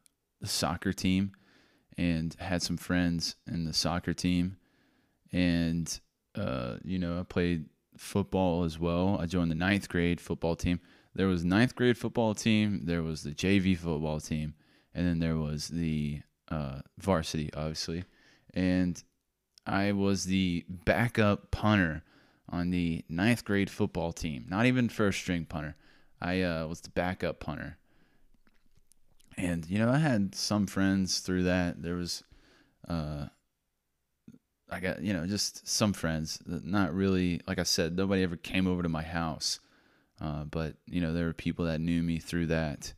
the 0.41 0.47
soccer 0.47 0.93
team 0.93 1.33
and 1.99 2.35
had 2.39 2.61
some 2.61 2.77
friends 2.77 3.35
in 3.47 3.65
the 3.65 3.73
soccer 3.73 4.13
team, 4.13 4.57
and 5.31 5.99
uh, 6.35 6.77
you 6.83 6.97
know, 6.97 7.19
I 7.19 7.23
played 7.23 7.65
football 7.97 8.63
as 8.63 8.79
well. 8.79 9.17
I 9.19 9.25
joined 9.25 9.51
the 9.51 9.55
ninth 9.55 9.89
grade 9.89 10.21
football 10.21 10.55
team 10.55 10.79
there 11.15 11.27
was 11.27 11.43
ninth 11.43 11.75
grade 11.75 11.97
football 11.97 12.33
team, 12.35 12.81
there 12.85 13.03
was 13.03 13.23
the 13.23 13.31
JV 13.31 13.77
football 13.77 14.19
team, 14.19 14.53
and 14.93 15.07
then 15.07 15.19
there 15.19 15.35
was 15.35 15.67
the 15.67 16.21
uh, 16.49 16.79
varsity, 16.97 17.49
obviously. 17.53 18.05
And 18.53 19.03
I 19.65 19.91
was 19.91 20.25
the 20.25 20.65
backup 20.69 21.51
punter 21.51 22.03
on 22.47 22.69
the 22.69 23.03
ninth 23.09 23.43
grade 23.43 23.69
football 23.69 24.13
team. 24.13 24.45
Not 24.47 24.65
even 24.65 24.87
first 24.89 25.19
string 25.19 25.45
punter. 25.45 25.75
I 26.21 26.41
uh, 26.41 26.67
was 26.67 26.81
the 26.81 26.89
backup 26.89 27.39
punter. 27.39 27.77
And 29.39 29.65
you 29.69 29.79
know, 29.79 29.89
I 29.89 29.99
had 29.99 30.35
some 30.35 30.67
friends 30.67 31.19
through 31.19 31.43
that. 31.43 31.81
There 31.81 31.95
was, 31.95 32.23
uh, 32.89 33.27
I 34.69 34.81
got 34.81 35.01
you 35.01 35.13
know 35.13 35.25
just 35.25 35.65
some 35.65 35.93
friends. 35.93 36.39
Not 36.45 36.93
really, 36.93 37.39
like 37.47 37.57
I 37.57 37.63
said, 37.63 37.95
nobody 37.95 38.21
ever 38.21 38.35
came 38.35 38.67
over 38.67 38.83
to 38.83 38.89
my 38.89 39.01
house. 39.01 39.61
Uh, 40.19 40.43
but 40.43 40.75
you 40.87 40.99
know, 40.99 41.13
there 41.13 41.25
were 41.25 41.33
people 41.33 41.65
that 41.65 41.79
knew 41.79 42.03
me 42.03 42.19
through 42.19 42.47
that. 42.47 42.93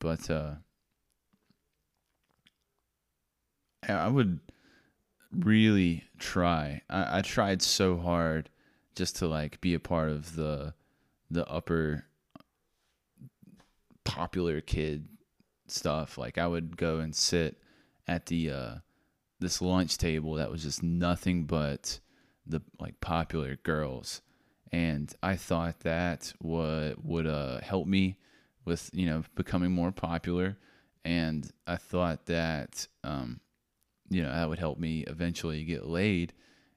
But 0.00 0.28
uh, 0.30 0.56
I 3.88 4.08
would 4.08 4.40
really 5.32 6.04
try. 6.18 6.82
I, 6.90 7.20
I 7.20 7.22
tried 7.22 7.62
so 7.62 7.96
hard 7.96 8.50
just 8.94 9.16
to 9.16 9.26
like 9.26 9.62
be 9.62 9.72
a 9.72 9.80
part 9.80 10.10
of 10.10 10.36
the 10.36 10.74
the 11.30 11.48
upper 11.48 12.04
popular 14.04 14.60
kid 14.60 15.08
stuff. 15.66 16.18
Like 16.18 16.38
I 16.38 16.46
would 16.46 16.76
go 16.76 16.98
and 16.98 17.14
sit 17.14 17.56
at 18.06 18.26
the 18.26 18.50
uh, 18.50 18.74
this 19.40 19.60
lunch 19.62 19.98
table 19.98 20.34
that 20.34 20.50
was 20.50 20.62
just 20.62 20.82
nothing 20.82 21.44
but 21.44 22.00
the 22.46 22.60
like 22.80 23.00
popular 23.00 23.56
girls. 23.56 24.20
And 24.72 25.12
I 25.22 25.36
thought 25.36 25.80
that 25.80 26.32
would 26.42 26.96
would 27.02 27.26
uh, 27.26 27.60
help 27.60 27.86
me 27.86 28.16
with 28.64 28.90
you 28.92 29.06
know 29.06 29.22
becoming 29.34 29.70
more 29.70 29.92
popular, 29.92 30.56
and 31.04 31.48
I 31.66 31.76
thought 31.76 32.26
that 32.26 32.86
um, 33.04 33.40
you 34.08 34.22
know 34.22 34.30
that 34.30 34.48
would 34.48 34.58
help 34.58 34.78
me 34.78 35.04
eventually 35.06 35.64
get 35.64 35.86
laid, 35.86 36.32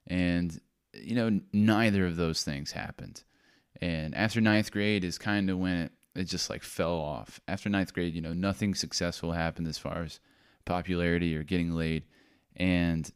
and 0.06 0.58
you 0.94 1.14
know 1.14 1.40
neither 1.52 2.06
of 2.06 2.16
those 2.16 2.44
things 2.44 2.72
happened, 2.72 3.24
and 3.80 4.14
after 4.14 4.40
ninth 4.40 4.70
grade 4.70 5.02
is 5.02 5.18
kind 5.18 5.50
of 5.50 5.58
when 5.58 5.76
it, 5.76 5.92
it 6.18 6.24
just 6.24 6.50
like 6.50 6.62
fell 6.62 6.94
off. 6.94 7.40
After 7.48 7.68
ninth 7.68 7.92
grade, 7.92 8.14
you 8.14 8.20
know 8.20 8.32
nothing 8.32 8.74
successful 8.74 9.32
happened 9.32 9.68
as 9.68 9.78
far 9.78 10.02
as 10.02 10.20
popularity 10.64 11.36
or 11.36 11.42
getting 11.42 11.72
laid, 11.72 12.04
and 12.56 13.10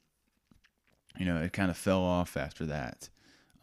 you 1.18 1.26
know 1.26 1.40
it 1.40 1.52
kind 1.52 1.70
of 1.70 1.76
fell 1.76 2.02
off 2.02 2.36
after 2.36 2.66
that. 2.66 3.08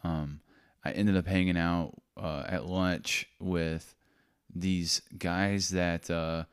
Um, 0.03 0.41
I 0.84 0.91
ended 0.91 1.17
up 1.17 1.27
hanging 1.27 1.58
out 1.58 1.93
uh, 2.17 2.43
at 2.48 2.65
lunch 2.65 3.27
with 3.39 3.96
these 4.53 5.01
guys 5.17 5.69
that 5.69 6.10
uh, 6.10 6.46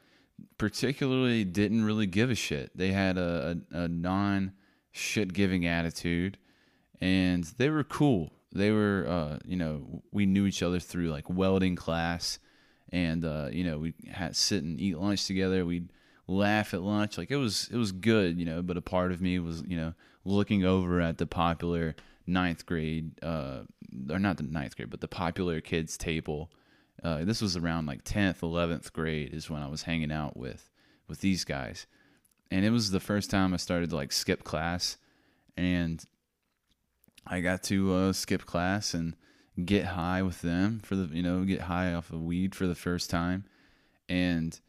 particularly 0.58 1.44
didn't 1.44 1.84
really 1.84 2.06
give 2.06 2.30
a 2.30 2.34
shit. 2.34 2.76
They 2.76 2.92
had 2.92 3.18
a, 3.18 3.58
a, 3.72 3.82
a 3.82 3.88
non 3.88 4.52
shit 4.92 5.32
giving 5.32 5.66
attitude 5.66 6.38
and 7.00 7.44
they 7.58 7.70
were 7.70 7.84
cool. 7.84 8.32
They 8.52 8.70
were, 8.70 9.06
uh, 9.08 9.38
you 9.44 9.56
know, 9.56 10.02
we 10.12 10.26
knew 10.26 10.46
each 10.46 10.62
other 10.62 10.80
through 10.80 11.10
like 11.10 11.28
welding 11.28 11.76
class 11.76 12.38
and, 12.90 13.24
uh, 13.24 13.48
you 13.50 13.64
know, 13.64 13.78
we 13.78 13.94
had 14.10 14.36
sit 14.36 14.62
and 14.62 14.80
eat 14.80 14.98
lunch 14.98 15.26
together. 15.26 15.64
We'd 15.64 15.90
laugh 16.26 16.74
at 16.74 16.82
lunch. 16.82 17.18
Like 17.18 17.30
it 17.30 17.36
was, 17.36 17.68
it 17.72 17.76
was 17.76 17.92
good, 17.92 18.38
you 18.38 18.44
know, 18.44 18.62
but 18.62 18.76
a 18.76 18.82
part 18.82 19.12
of 19.12 19.20
me 19.20 19.38
was, 19.38 19.62
you 19.66 19.76
know, 19.76 19.94
looking 20.24 20.64
over 20.64 21.00
at 21.00 21.18
the 21.18 21.26
popular 21.26 21.94
ninth 22.26 22.66
grade, 22.66 23.12
uh, 23.22 23.60
or 24.10 24.18
not 24.18 24.36
the 24.36 24.42
ninth 24.42 24.76
grade, 24.76 24.90
but 24.90 25.00
the 25.00 25.08
popular 25.08 25.60
kids 25.60 25.96
table. 25.96 26.50
Uh, 27.02 27.24
this 27.24 27.40
was 27.40 27.56
around 27.56 27.86
like 27.86 28.02
tenth, 28.02 28.42
eleventh 28.42 28.92
grade 28.92 29.32
is 29.32 29.50
when 29.50 29.62
I 29.62 29.68
was 29.68 29.82
hanging 29.82 30.10
out 30.10 30.36
with 30.36 30.70
with 31.08 31.20
these 31.20 31.44
guys, 31.44 31.86
and 32.50 32.64
it 32.64 32.70
was 32.70 32.90
the 32.90 33.00
first 33.00 33.30
time 33.30 33.54
I 33.54 33.58
started 33.58 33.90
to 33.90 33.96
like 33.96 34.12
skip 34.12 34.42
class, 34.42 34.96
and 35.56 36.04
I 37.26 37.40
got 37.40 37.62
to 37.64 37.94
uh, 37.94 38.12
skip 38.12 38.46
class 38.46 38.94
and 38.94 39.14
get 39.64 39.84
high 39.86 40.22
with 40.22 40.42
them 40.42 40.80
for 40.82 40.96
the 40.96 41.14
you 41.14 41.22
know 41.22 41.44
get 41.44 41.62
high 41.62 41.92
off 41.94 42.10
of 42.10 42.22
weed 42.22 42.54
for 42.54 42.66
the 42.66 42.74
first 42.74 43.10
time, 43.10 43.44
and 44.08 44.60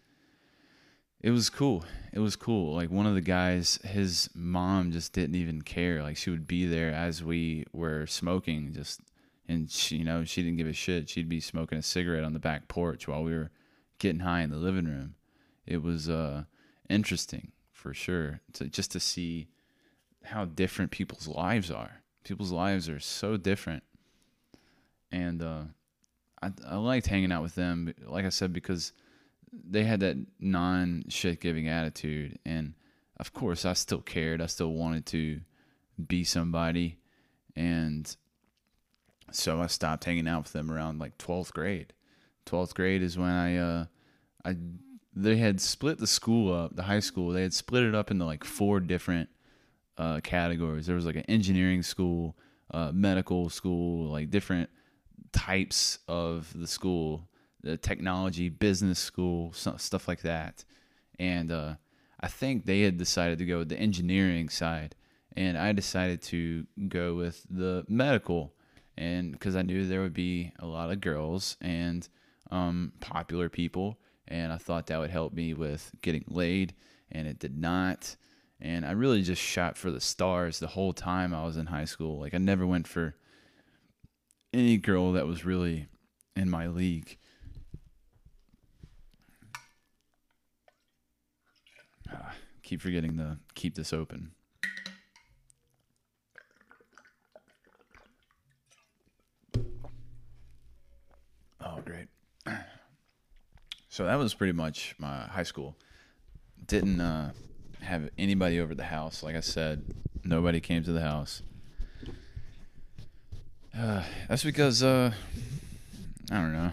it 1.21 1.31
was 1.31 1.49
cool. 1.49 1.83
It 2.13 2.19
was 2.19 2.35
cool. 2.35 2.75
Like 2.75 2.89
one 2.89 3.05
of 3.05 3.15
the 3.15 3.21
guys, 3.21 3.79
his 3.83 4.29
mom 4.33 4.91
just 4.91 5.13
didn't 5.13 5.35
even 5.35 5.61
care. 5.61 6.03
Like 6.03 6.17
she 6.17 6.29
would 6.29 6.47
be 6.47 6.65
there 6.65 6.93
as 6.93 7.23
we 7.23 7.65
were 7.73 8.05
smoking, 8.05 8.73
just 8.73 9.01
and 9.47 9.69
she, 9.69 9.97
you 9.97 10.03
know, 10.03 10.23
she 10.23 10.43
didn't 10.43 10.57
give 10.57 10.67
a 10.67 10.73
shit. 10.73 11.09
She'd 11.09 11.29
be 11.29 11.39
smoking 11.39 11.77
a 11.77 11.83
cigarette 11.83 12.23
on 12.23 12.33
the 12.33 12.39
back 12.39 12.67
porch 12.67 13.07
while 13.07 13.23
we 13.23 13.33
were 13.33 13.51
getting 13.99 14.21
high 14.21 14.41
in 14.41 14.51
the 14.51 14.57
living 14.57 14.85
room. 14.85 15.15
It 15.65 15.81
was 15.81 16.09
uh, 16.09 16.43
interesting 16.89 17.51
for 17.71 17.93
sure 17.93 18.41
to 18.53 18.65
just 18.65 18.91
to 18.91 18.99
see 18.99 19.47
how 20.23 20.45
different 20.45 20.91
people's 20.91 21.27
lives 21.27 21.71
are. 21.71 22.01
People's 22.23 22.51
lives 22.51 22.89
are 22.89 22.99
so 22.99 23.37
different, 23.37 23.83
and 25.11 25.41
uh, 25.41 25.63
I, 26.41 26.51
I 26.67 26.75
liked 26.77 27.07
hanging 27.07 27.31
out 27.31 27.43
with 27.43 27.55
them. 27.55 27.93
Like 28.05 28.25
I 28.25 28.29
said, 28.29 28.53
because 28.53 28.93
they 29.51 29.83
had 29.83 30.01
that 30.01 30.17
non 30.39 31.05
shit 31.09 31.41
giving 31.41 31.67
attitude, 31.67 32.39
and 32.45 32.73
of 33.17 33.33
course, 33.33 33.65
I 33.65 33.73
still 33.73 34.01
cared. 34.01 34.41
I 34.41 34.47
still 34.47 34.73
wanted 34.73 35.05
to 35.07 35.41
be 36.07 36.23
somebody, 36.23 36.99
and 37.55 38.15
so 39.31 39.61
I 39.61 39.67
stopped 39.67 40.05
hanging 40.05 40.27
out 40.27 40.43
with 40.43 40.53
them 40.53 40.71
around 40.71 40.99
like 40.99 41.17
12th 41.17 41.51
grade. 41.53 41.93
12th 42.45 42.73
grade 42.73 43.01
is 43.01 43.17
when 43.17 43.29
I 43.29 43.57
uh 43.57 43.85
I 44.45 44.55
they 45.13 45.37
had 45.37 45.59
split 45.59 45.97
the 45.97 46.07
school 46.07 46.53
up, 46.53 46.75
the 46.75 46.83
high 46.83 46.99
school. 46.99 47.31
They 47.31 47.41
had 47.41 47.53
split 47.53 47.83
it 47.83 47.95
up 47.95 48.11
into 48.11 48.25
like 48.25 48.43
four 48.43 48.79
different 48.79 49.29
uh 49.97 50.21
categories. 50.21 50.85
There 50.85 50.95
was 50.95 51.05
like 51.05 51.15
an 51.15 51.25
engineering 51.27 51.83
school, 51.83 52.37
uh 52.71 52.91
medical 52.93 53.49
school, 53.49 54.11
like 54.11 54.29
different 54.29 54.69
types 55.31 55.99
of 56.07 56.51
the 56.55 56.67
school, 56.67 57.27
the 57.61 57.77
technology, 57.77 58.49
business 58.49 58.99
school, 58.99 59.53
stuff 59.53 60.07
like 60.07 60.21
that. 60.21 60.63
And 61.19 61.51
uh 61.51 61.75
I 62.19 62.27
think 62.27 62.65
they 62.65 62.81
had 62.81 62.97
decided 62.97 63.37
to 63.39 63.45
go 63.45 63.59
with 63.59 63.69
the 63.69 63.77
engineering 63.77 64.49
side 64.49 64.95
and 65.35 65.55
I 65.55 65.71
decided 65.71 66.23
to 66.23 66.65
go 66.87 67.13
with 67.13 67.45
the 67.47 67.85
medical 67.87 68.53
and 68.97 69.31
because 69.31 69.55
I 69.55 69.61
knew 69.61 69.85
there 69.85 70.01
would 70.01 70.13
be 70.13 70.51
a 70.59 70.65
lot 70.65 70.91
of 70.91 71.01
girls 71.01 71.57
and 71.61 72.07
um, 72.49 72.93
popular 72.99 73.49
people, 73.49 73.99
and 74.27 74.51
I 74.51 74.57
thought 74.57 74.87
that 74.87 74.99
would 74.99 75.11
help 75.11 75.33
me 75.33 75.53
with 75.53 75.91
getting 76.01 76.25
laid, 76.27 76.73
and 77.11 77.27
it 77.27 77.39
did 77.39 77.57
not. 77.57 78.15
And 78.59 78.85
I 78.85 78.91
really 78.91 79.21
just 79.21 79.41
shot 79.41 79.77
for 79.77 79.91
the 79.91 80.01
stars 80.01 80.59
the 80.59 80.67
whole 80.67 80.93
time 80.93 81.33
I 81.33 81.45
was 81.45 81.57
in 81.57 81.67
high 81.67 81.85
school. 81.85 82.19
Like 82.19 82.33
I 82.33 82.39
never 82.39 82.65
went 82.65 82.87
for 82.87 83.15
any 84.53 84.77
girl 84.77 85.13
that 85.13 85.27
was 85.27 85.45
really 85.45 85.87
in 86.35 86.49
my 86.49 86.67
league. 86.67 87.17
Ah, 92.11 92.33
keep 92.63 92.81
forgetting 92.81 93.17
to 93.17 93.37
keep 93.55 93.75
this 93.75 93.91
open. 93.91 94.31
Oh, 101.61 101.81
great. 101.85 102.07
So 103.89 104.05
that 104.05 104.19
was 104.19 104.35
pretty 104.35 104.53
much 104.53 104.93
my 104.99 105.21
high 105.21 105.41
school. 105.41 105.75
Didn't 106.67 107.01
uh, 107.01 107.31
have 107.81 108.11
anybody 108.15 108.59
over 108.59 108.75
the 108.75 108.83
house. 108.83 109.23
Like 109.23 109.35
I 109.35 109.39
said, 109.39 109.83
nobody 110.23 110.59
came 110.59 110.83
to 110.83 110.91
the 110.91 111.01
house. 111.01 111.41
Uh, 113.77 114.03
that's 114.29 114.43
because 114.43 114.83
uh, 114.83 115.11
I 116.31 116.35
don't 116.35 116.53
know. 116.53 116.71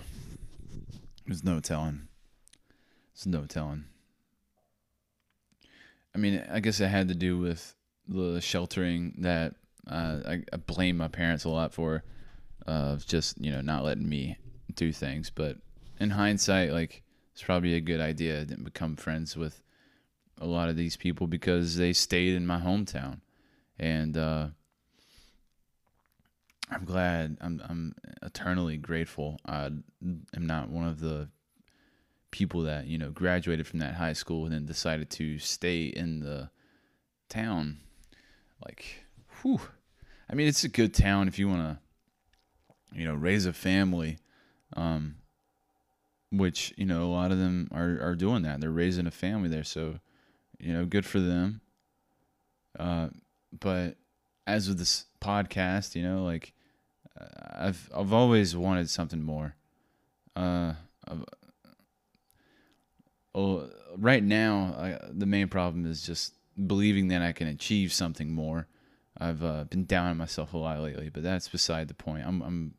There's 1.26 1.44
no 1.44 1.60
telling. 1.60 2.08
There's 3.14 3.26
no 3.26 3.46
telling. 3.46 3.84
I 6.14 6.18
mean, 6.18 6.44
I 6.50 6.60
guess 6.60 6.80
it 6.80 6.88
had 6.88 7.08
to 7.08 7.14
do 7.14 7.38
with 7.38 7.74
the 8.06 8.40
sheltering 8.40 9.14
that 9.18 9.54
uh, 9.90 10.18
I, 10.26 10.42
I 10.52 10.56
blame 10.56 10.96
my 10.96 11.08
parents 11.08 11.44
a 11.44 11.48
lot 11.48 11.72
for, 11.72 12.04
of 12.66 13.06
just 13.06 13.40
you 13.40 13.50
know 13.50 13.60
not 13.60 13.84
letting 13.84 14.08
me 14.08 14.38
do 14.74 14.92
things. 14.92 15.30
But 15.30 15.58
in 15.98 16.10
hindsight, 16.10 16.72
like 16.72 17.02
it's 17.32 17.42
probably 17.42 17.74
a 17.74 17.80
good 17.80 18.00
idea. 18.00 18.40
I 18.40 18.44
didn't 18.44 18.64
become 18.64 18.96
friends 18.96 19.36
with 19.36 19.62
a 20.40 20.46
lot 20.46 20.68
of 20.68 20.76
these 20.76 20.96
people 20.96 21.26
because 21.26 21.76
they 21.76 21.92
stayed 21.92 22.34
in 22.34 22.46
my 22.46 22.60
hometown, 22.60 23.20
and 23.78 24.16
uh, 24.16 24.48
I'm 26.70 26.84
glad. 26.84 27.36
I'm 27.40 27.62
I'm 27.68 27.94
eternally 28.22 28.76
grateful. 28.76 29.38
I 29.46 29.66
am 29.66 29.86
not 30.36 30.70
one 30.70 30.88
of 30.88 31.00
the 31.00 31.28
people 32.30 32.62
that 32.62 32.86
you 32.86 32.98
know 32.98 33.10
graduated 33.10 33.66
from 33.66 33.78
that 33.80 33.94
high 33.94 34.12
school 34.12 34.44
and 34.44 34.54
then 34.54 34.66
decided 34.66 35.10
to 35.10 35.38
stay 35.38 35.84
in 35.84 36.20
the 36.20 36.50
town. 37.28 37.78
Like, 38.64 39.04
whew. 39.42 39.60
I 40.30 40.34
mean, 40.34 40.48
it's 40.48 40.64
a 40.64 40.68
good 40.68 40.94
town 40.94 41.28
if 41.28 41.38
you 41.38 41.48
want 41.48 41.60
to, 41.60 42.98
you 42.98 43.04
know, 43.04 43.14
raise 43.14 43.44
a 43.44 43.52
family 43.52 44.16
um, 44.76 45.16
which 46.30 46.74
you 46.76 46.86
know 46.86 47.04
a 47.04 47.12
lot 47.12 47.30
of 47.30 47.38
them 47.38 47.68
are 47.72 47.98
are 48.00 48.14
doing 48.14 48.42
that. 48.42 48.60
They're 48.60 48.70
raising 48.70 49.06
a 49.06 49.12
family 49.12 49.48
there, 49.48 49.64
so 49.64 49.98
you 50.58 50.72
know, 50.72 50.84
good 50.84 51.06
for 51.06 51.20
them. 51.20 51.60
Uh, 52.78 53.08
but 53.58 53.96
as 54.46 54.68
with 54.68 54.78
this 54.78 55.06
podcast, 55.20 55.94
you 55.94 56.02
know, 56.02 56.24
like 56.24 56.52
I've 57.54 57.90
I've 57.94 58.12
always 58.12 58.56
wanted 58.56 58.90
something 58.90 59.22
more. 59.22 59.54
Uh, 60.36 60.74
well, 63.34 63.70
right 63.96 64.22
now, 64.22 64.74
I, 64.78 64.98
the 65.10 65.26
main 65.26 65.48
problem 65.48 65.86
is 65.86 66.02
just 66.02 66.34
believing 66.66 67.08
that 67.08 67.22
I 67.22 67.32
can 67.32 67.48
achieve 67.48 67.92
something 67.92 68.32
more. 68.32 68.68
I've 69.18 69.42
uh, 69.44 69.64
been 69.64 69.84
down 69.84 70.10
on 70.10 70.16
myself 70.16 70.54
a 70.54 70.58
lot 70.58 70.80
lately, 70.80 71.08
but 71.08 71.22
that's 71.22 71.48
beside 71.48 71.88
the 71.88 71.94
point. 71.94 72.24
I'm 72.26 72.42
I'm 72.42 72.74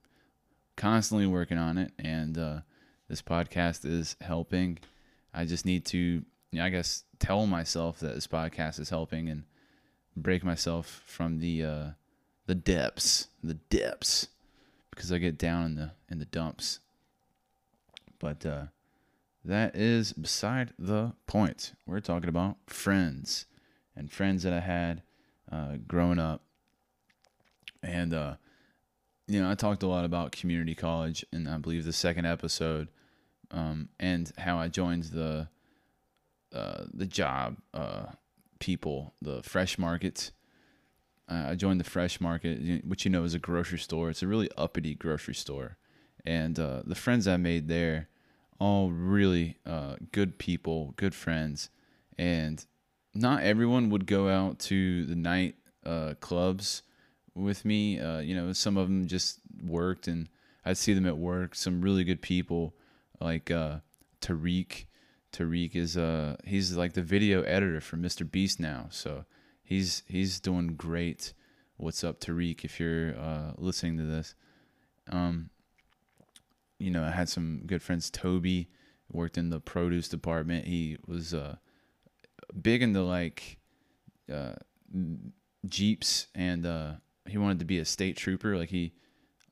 constantly 0.75 1.27
working 1.27 1.57
on 1.57 1.77
it, 1.77 1.91
and 1.97 2.37
uh, 2.37 2.59
this 3.07 3.21
podcast 3.21 3.85
is 3.85 4.15
helping. 4.21 4.79
I 5.33 5.45
just 5.45 5.65
need 5.65 5.85
to, 5.87 5.97
you 5.97 6.23
know, 6.51 6.63
I 6.63 6.69
guess, 6.69 7.03
tell 7.19 7.45
myself 7.45 7.99
that 7.99 8.15
this 8.15 8.27
podcast 8.27 8.79
is 8.79 8.89
helping 8.89 9.29
and 9.29 9.43
break 10.15 10.43
myself 10.43 11.03
from 11.05 11.39
the 11.39 11.63
uh, 11.63 11.85
the 12.45 12.55
depths, 12.55 13.27
the 13.43 13.55
depths, 13.55 14.27
because 14.91 15.11
I 15.11 15.17
get 15.17 15.37
down 15.37 15.65
in 15.65 15.75
the 15.75 15.91
in 16.09 16.19
the 16.19 16.25
dumps. 16.25 16.79
But 18.19 18.45
uh, 18.45 18.65
that 19.43 19.75
is 19.75 20.13
beside 20.13 20.73
the 20.79 21.13
point. 21.27 21.73
We're 21.85 21.99
talking 21.99 22.29
about 22.29 22.57
friends 22.67 23.45
and 23.95 24.11
friends 24.11 24.43
that 24.43 24.53
I 24.53 24.59
had 24.59 25.01
uh, 25.51 25.77
growing 25.87 26.19
up, 26.19 26.41
and 27.83 28.13
uh, 28.13 28.35
you 29.27 29.41
know, 29.41 29.49
I 29.49 29.55
talked 29.55 29.83
a 29.83 29.87
lot 29.87 30.05
about 30.05 30.31
community 30.31 30.75
college, 30.75 31.25
and 31.31 31.47
I 31.49 31.57
believe 31.57 31.85
the 31.85 31.93
second 31.93 32.25
episode, 32.25 32.87
um, 33.51 33.89
and 33.99 34.31
how 34.37 34.57
I 34.57 34.67
joined 34.67 35.05
the 35.05 35.47
uh, 36.53 36.85
the 36.93 37.05
job 37.05 37.57
uh, 37.73 38.05
people, 38.59 39.13
the 39.21 39.43
fresh 39.43 39.77
market. 39.77 40.31
Uh, 41.27 41.47
I 41.49 41.55
joined 41.55 41.79
the 41.79 41.85
fresh 41.85 42.21
market, 42.21 42.85
which 42.85 43.05
you 43.05 43.11
know 43.11 43.23
is 43.23 43.33
a 43.33 43.39
grocery 43.39 43.79
store. 43.79 44.09
It's 44.09 44.23
a 44.23 44.27
really 44.27 44.49
uppity 44.57 44.95
grocery 44.95 45.35
store, 45.35 45.77
and 46.25 46.59
uh, 46.59 46.83
the 46.85 46.95
friends 46.95 47.27
I 47.27 47.37
made 47.37 47.67
there, 47.67 48.09
all 48.59 48.91
really 48.91 49.57
uh, 49.65 49.95
good 50.11 50.37
people, 50.37 50.93
good 50.97 51.15
friends, 51.15 51.69
and 52.17 52.63
not 53.13 53.43
everyone 53.43 53.89
would 53.89 54.05
go 54.05 54.29
out 54.29 54.59
to 54.59 55.05
the 55.05 55.15
night 55.15 55.55
uh, 55.85 56.13
clubs 56.19 56.83
with 57.33 57.65
me. 57.65 57.99
Uh, 57.99 58.19
you 58.19 58.35
know, 58.35 58.53
some 58.53 58.77
of 58.77 58.87
them 58.87 59.07
just 59.07 59.39
worked, 59.63 60.07
and 60.07 60.29
I'd 60.63 60.77
see 60.77 60.93
them 60.93 61.05
at 61.05 61.17
work. 61.17 61.55
Some 61.55 61.81
really 61.81 62.03
good 62.03 62.21
people, 62.21 62.75
like 63.19 63.49
uh, 63.49 63.79
Tariq. 64.21 64.85
Tariq 65.35 65.75
is 65.75 65.97
uh 65.97 66.37
he's 66.45 66.77
like 66.77 66.93
the 66.93 67.01
video 67.01 67.41
editor 67.41 67.81
for 67.81 67.97
Mr. 67.97 68.29
Beast 68.29 68.59
now, 68.59 68.87
so 68.89 69.25
he's 69.63 70.03
he's 70.07 70.39
doing 70.39 70.75
great. 70.75 71.33
What's 71.77 72.05
up, 72.05 72.21
Tariq? 72.21 72.63
If 72.63 72.79
you're 72.79 73.19
uh, 73.19 73.51
listening 73.57 73.97
to 73.97 74.05
this, 74.05 74.33
um, 75.11 75.49
you 76.79 76.89
know, 76.89 77.03
I 77.03 77.11
had 77.11 77.27
some 77.27 77.63
good 77.65 77.83
friends. 77.83 78.09
Toby 78.09 78.69
worked 79.11 79.37
in 79.37 79.49
the 79.49 79.59
produce 79.59 80.07
department. 80.07 80.67
He 80.67 80.97
was 81.05 81.33
uh 81.33 81.57
big 82.61 82.81
into 82.81 83.01
like 83.01 83.57
uh 84.31 84.53
jeeps 85.67 86.27
and 86.33 86.65
uh 86.65 86.93
he 87.27 87.37
wanted 87.37 87.59
to 87.59 87.65
be 87.65 87.79
a 87.79 87.85
state 87.85 88.15
trooper. 88.15 88.55
Like 88.55 88.69
he 88.69 88.93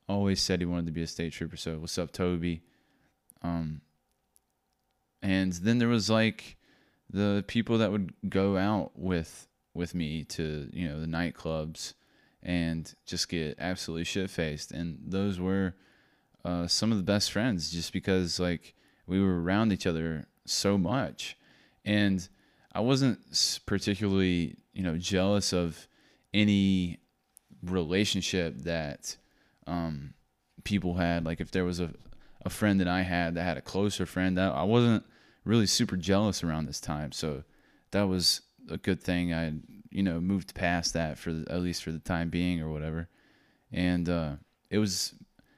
always 0.08 0.40
said 0.40 0.60
he 0.60 0.66
wanted 0.66 0.86
to 0.86 0.92
be 0.92 1.02
a 1.02 1.06
state 1.06 1.34
trooper. 1.34 1.58
So 1.58 1.78
what's 1.78 1.98
up, 1.98 2.10
Toby? 2.10 2.62
Um, 3.42 3.82
and 5.24 5.54
then 5.54 5.78
there 5.78 5.88
was 5.88 6.10
like 6.10 6.58
the 7.10 7.42
people 7.48 7.78
that 7.78 7.90
would 7.90 8.12
go 8.28 8.58
out 8.58 8.92
with 8.94 9.48
with 9.72 9.94
me 9.94 10.22
to 10.24 10.68
you 10.72 10.86
know 10.86 11.00
the 11.00 11.06
nightclubs 11.06 11.94
and 12.42 12.94
just 13.06 13.30
get 13.30 13.56
absolutely 13.58 14.04
shit 14.04 14.28
faced. 14.28 14.70
And 14.70 14.98
those 15.06 15.40
were 15.40 15.74
uh, 16.44 16.66
some 16.66 16.92
of 16.92 16.98
the 16.98 17.04
best 17.04 17.32
friends, 17.32 17.70
just 17.70 17.90
because 17.90 18.38
like 18.38 18.74
we 19.06 19.18
were 19.18 19.42
around 19.42 19.72
each 19.72 19.86
other 19.86 20.26
so 20.44 20.76
much. 20.76 21.36
and 21.84 22.28
I 22.76 22.80
wasn't 22.80 23.18
particularly 23.66 24.56
you 24.74 24.82
know 24.82 24.98
jealous 24.98 25.52
of 25.54 25.88
any 26.34 26.98
relationship 27.62 28.58
that 28.64 29.16
um, 29.66 30.12
people 30.64 30.94
had. 30.94 31.24
Like 31.24 31.40
if 31.40 31.50
there 31.50 31.64
was 31.64 31.80
a 31.80 31.94
a 32.44 32.50
friend 32.50 32.78
that 32.80 32.88
I 32.88 33.02
had 33.02 33.36
that 33.36 33.44
had 33.44 33.56
a 33.56 33.62
closer 33.62 34.04
friend, 34.04 34.36
that 34.36 34.52
I 34.52 34.64
wasn't 34.64 35.04
really 35.44 35.66
super 35.66 35.96
jealous 35.96 36.42
around 36.42 36.66
this 36.66 36.80
time. 36.80 37.12
So 37.12 37.44
that 37.90 38.04
was 38.04 38.40
a 38.70 38.78
good 38.78 39.02
thing. 39.02 39.32
I 39.32 39.52
you 39.90 40.02
know 40.02 40.20
moved 40.20 40.54
past 40.54 40.92
that 40.94 41.18
for 41.18 41.32
the, 41.32 41.50
at 41.52 41.60
least 41.60 41.82
for 41.82 41.92
the 41.92 41.98
time 41.98 42.30
being 42.30 42.60
or 42.60 42.70
whatever, 42.70 43.08
and 43.72 44.08
uh, 44.08 44.32
it 44.70 44.78
was 44.78 45.14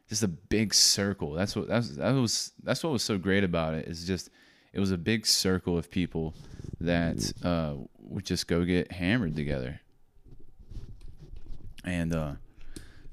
just 0.08 0.22
a 0.22 0.28
big 0.28 0.74
circle. 0.74 1.32
That's 1.32 1.56
what 1.56 1.68
that's 1.68 1.96
that 1.96 2.12
was 2.12 2.52
that's 2.62 2.84
what 2.84 2.92
was 2.92 3.02
so 3.02 3.18
great 3.18 3.44
about 3.44 3.74
it. 3.74 3.86
Is 3.86 4.06
just 4.06 4.30
it 4.72 4.80
was 4.80 4.92
a 4.92 4.98
big 4.98 5.26
circle 5.26 5.78
of 5.78 5.90
people 5.90 6.34
that 6.80 7.32
uh, 7.42 7.74
would 7.98 8.26
just 8.26 8.46
go 8.46 8.64
get 8.64 8.92
hammered 8.92 9.34
together, 9.34 9.80
and 11.84 12.14
uh, 12.14 12.32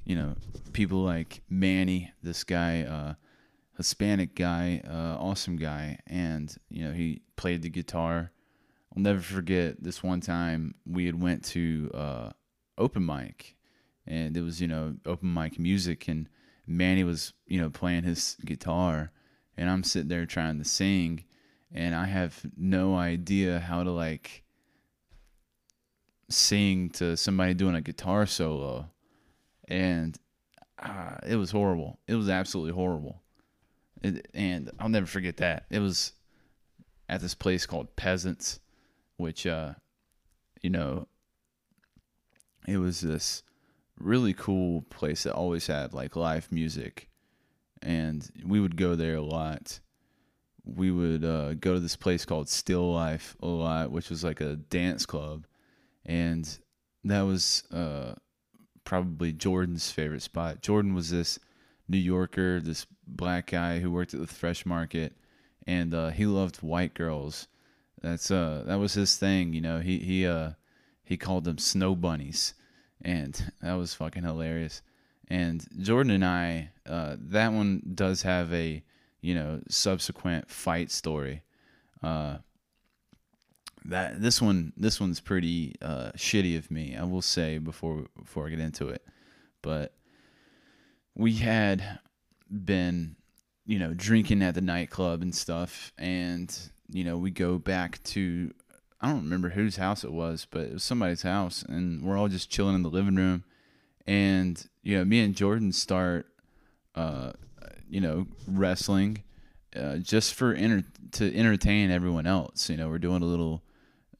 you 0.05 0.15
know 0.15 0.35
people 0.73 0.99
like 0.99 1.41
Manny, 1.49 2.11
this 2.21 2.43
guy, 2.43 2.81
uh, 2.81 3.13
Hispanic 3.77 4.35
guy, 4.35 4.81
uh, 4.87 5.17
awesome 5.19 5.55
guy, 5.55 5.99
and 6.07 6.55
you 6.69 6.83
know 6.83 6.93
he 6.93 7.21
played 7.35 7.63
the 7.63 7.69
guitar. 7.69 8.31
I'll 8.95 9.01
never 9.01 9.19
forget 9.19 9.81
this 9.83 10.03
one 10.03 10.21
time 10.21 10.75
we 10.85 11.07
had 11.07 11.19
went 11.19 11.43
to 11.45 11.89
uh, 11.93 12.29
open 12.77 13.05
mic, 13.05 13.55
and 14.05 14.37
it 14.37 14.41
was 14.41 14.61
you 14.61 14.67
know 14.67 14.95
open 15.05 15.33
mic 15.33 15.57
music, 15.57 16.07
and 16.07 16.29
Manny 16.67 17.03
was 17.03 17.33
you 17.47 17.59
know 17.59 17.69
playing 17.69 18.03
his 18.03 18.37
guitar, 18.45 19.11
and 19.57 19.69
I'm 19.69 19.83
sitting 19.83 20.09
there 20.09 20.25
trying 20.27 20.59
to 20.59 20.65
sing, 20.65 21.23
and 21.71 21.95
I 21.95 22.05
have 22.05 22.45
no 22.55 22.95
idea 22.95 23.59
how 23.59 23.83
to 23.83 23.91
like 23.91 24.43
sing 26.29 26.89
to 26.91 27.17
somebody 27.17 27.55
doing 27.55 27.75
a 27.75 27.81
guitar 27.81 28.27
solo, 28.27 28.91
and 29.67 30.15
uh, 30.77 31.17
it 31.25 31.37
was 31.37 31.49
horrible. 31.49 31.97
It 32.07 32.15
was 32.15 32.29
absolutely 32.29 32.73
horrible, 32.73 33.22
and 34.03 34.71
I'll 34.79 34.89
never 34.89 35.05
forget 35.05 35.37
that. 35.37 35.65
It 35.69 35.79
was 35.79 36.13
at 37.09 37.21
this 37.21 37.35
place 37.35 37.65
called 37.65 37.95
Peasants, 37.95 38.59
which 39.17 39.45
uh, 39.45 39.73
you 40.61 40.69
know, 40.69 41.07
it 42.67 42.77
was 42.77 43.01
this 43.01 43.43
really 43.99 44.33
cool 44.33 44.81
place 44.83 45.23
that 45.23 45.33
always 45.33 45.67
had 45.67 45.93
like 45.93 46.15
live 46.15 46.51
music, 46.51 47.09
and 47.81 48.29
we 48.45 48.59
would 48.59 48.75
go 48.75 48.95
there 48.95 49.15
a 49.15 49.21
lot. 49.21 49.79
We 50.65 50.91
would 50.91 51.25
uh, 51.25 51.55
go 51.55 51.73
to 51.73 51.79
this 51.79 51.97
place 51.97 52.23
called 52.23 52.47
Still 52.47 52.93
Life 52.93 53.35
a 53.41 53.47
lot, 53.47 53.91
which 53.91 54.09
was 54.09 54.23
like 54.23 54.41
a 54.41 54.55
dance 54.55 55.05
club, 55.05 55.45
and 56.05 56.57
that 57.03 57.21
was 57.21 57.63
uh, 57.71 58.13
probably 58.85 59.33
Jordan's 59.33 59.91
favorite 59.91 60.21
spot. 60.21 60.61
Jordan 60.61 60.93
was 60.93 61.09
this 61.09 61.37
New 61.87 61.97
Yorker, 61.97 62.59
this 62.59 62.85
black 63.07 63.51
guy 63.51 63.79
who 63.79 63.91
worked 63.91 64.13
at 64.13 64.19
the 64.19 64.27
Fresh 64.27 64.65
Market, 64.65 65.13
and 65.67 65.93
uh, 65.93 66.09
he 66.09 66.25
loved 66.25 66.57
white 66.57 66.93
girls. 66.93 67.47
That's 68.01 68.31
uh, 68.31 68.63
that 68.65 68.79
was 68.79 68.93
his 68.93 69.17
thing, 69.17 69.53
you 69.53 69.61
know. 69.61 69.79
He 69.79 69.99
he 69.99 70.27
uh, 70.27 70.51
he 71.03 71.17
called 71.17 71.43
them 71.45 71.57
snow 71.57 71.95
bunnies, 71.95 72.53
and 73.01 73.51
that 73.61 73.73
was 73.73 73.93
fucking 73.93 74.23
hilarious. 74.23 74.81
And 75.29 75.65
Jordan 75.79 76.11
and 76.11 76.25
I, 76.25 76.71
uh, 76.85 77.15
that 77.17 77.53
one 77.53 77.81
does 77.95 78.21
have 78.23 78.53
a 78.53 78.83
you 79.21 79.35
know 79.35 79.61
subsequent 79.69 80.49
fight 80.49 80.91
story. 80.91 81.43
Uh, 82.01 82.37
that 83.85 84.21
this 84.21 84.41
one 84.41 84.73
this 84.77 84.99
one's 84.99 85.19
pretty 85.19 85.75
uh, 85.81 86.11
shitty 86.15 86.57
of 86.57 86.71
me, 86.71 86.95
I 86.95 87.03
will 87.03 87.21
say 87.21 87.57
before 87.57 88.05
before 88.17 88.47
I 88.47 88.49
get 88.51 88.59
into 88.59 88.89
it. 88.89 89.05
But 89.61 89.93
we 91.15 91.35
had 91.35 91.99
been 92.49 93.15
you 93.65 93.79
know 93.79 93.93
drinking 93.93 94.41
at 94.41 94.55
the 94.55 94.61
nightclub 94.61 95.21
and 95.21 95.33
stuff, 95.33 95.91
and 95.97 96.55
you 96.89 97.03
know 97.03 97.17
we 97.17 97.31
go 97.31 97.57
back 97.57 98.01
to 98.03 98.51
I 99.01 99.07
don't 99.07 99.23
remember 99.23 99.49
whose 99.49 99.75
house 99.75 100.03
it 100.03 100.11
was, 100.11 100.47
but 100.49 100.61
it 100.61 100.73
was 100.73 100.83
somebody's 100.83 101.23
house, 101.23 101.63
and 101.67 102.03
we're 102.03 102.17
all 102.17 102.29
just 102.29 102.49
chilling 102.49 102.75
in 102.75 102.83
the 102.83 102.89
living 102.89 103.15
room, 103.15 103.43
and 104.07 104.63
you 104.81 104.97
know 104.97 105.05
me 105.05 105.19
and 105.21 105.35
Jordan 105.35 105.71
start 105.71 106.27
uh, 106.95 107.31
you 107.89 108.01
know 108.01 108.27
wrestling. 108.47 109.23
Uh, 109.75 109.97
just 109.97 110.35
for 110.35 110.53
enter- 110.53 110.85
to 111.11 111.35
entertain 111.35 111.89
everyone 111.89 112.27
else, 112.27 112.69
you 112.69 112.77
know, 112.77 112.87
we're 112.89 112.99
doing 112.99 113.23
a 113.23 113.25
little 113.25 113.63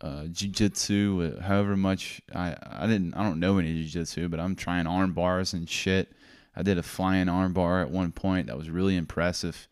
uh, 0.02 0.24
jujitsu. 0.24 1.40
However 1.42 1.78
much 1.78 2.22
I 2.34 2.56
I 2.66 2.88
didn't 2.88 3.14
I 3.14 3.24
don't 3.24 3.40
know 3.40 3.58
any 3.60 3.84
jujitsu, 3.86 4.30
but 4.30 4.40
I'm 4.40 4.56
trying 4.56 4.88
arm 4.88 5.14
bars 5.14 5.54
and 5.54 5.70
shit. 5.70 6.12
I 6.56 6.64
did 6.64 6.78
a 6.78 6.84
flying 6.84 7.30
arm 7.30 7.54
bar 7.54 7.82
at 7.82 7.90
one 7.90 8.12
point 8.12 8.48
that 8.48 8.58
was 8.58 8.70
really 8.70 8.96
impressive, 8.96 9.68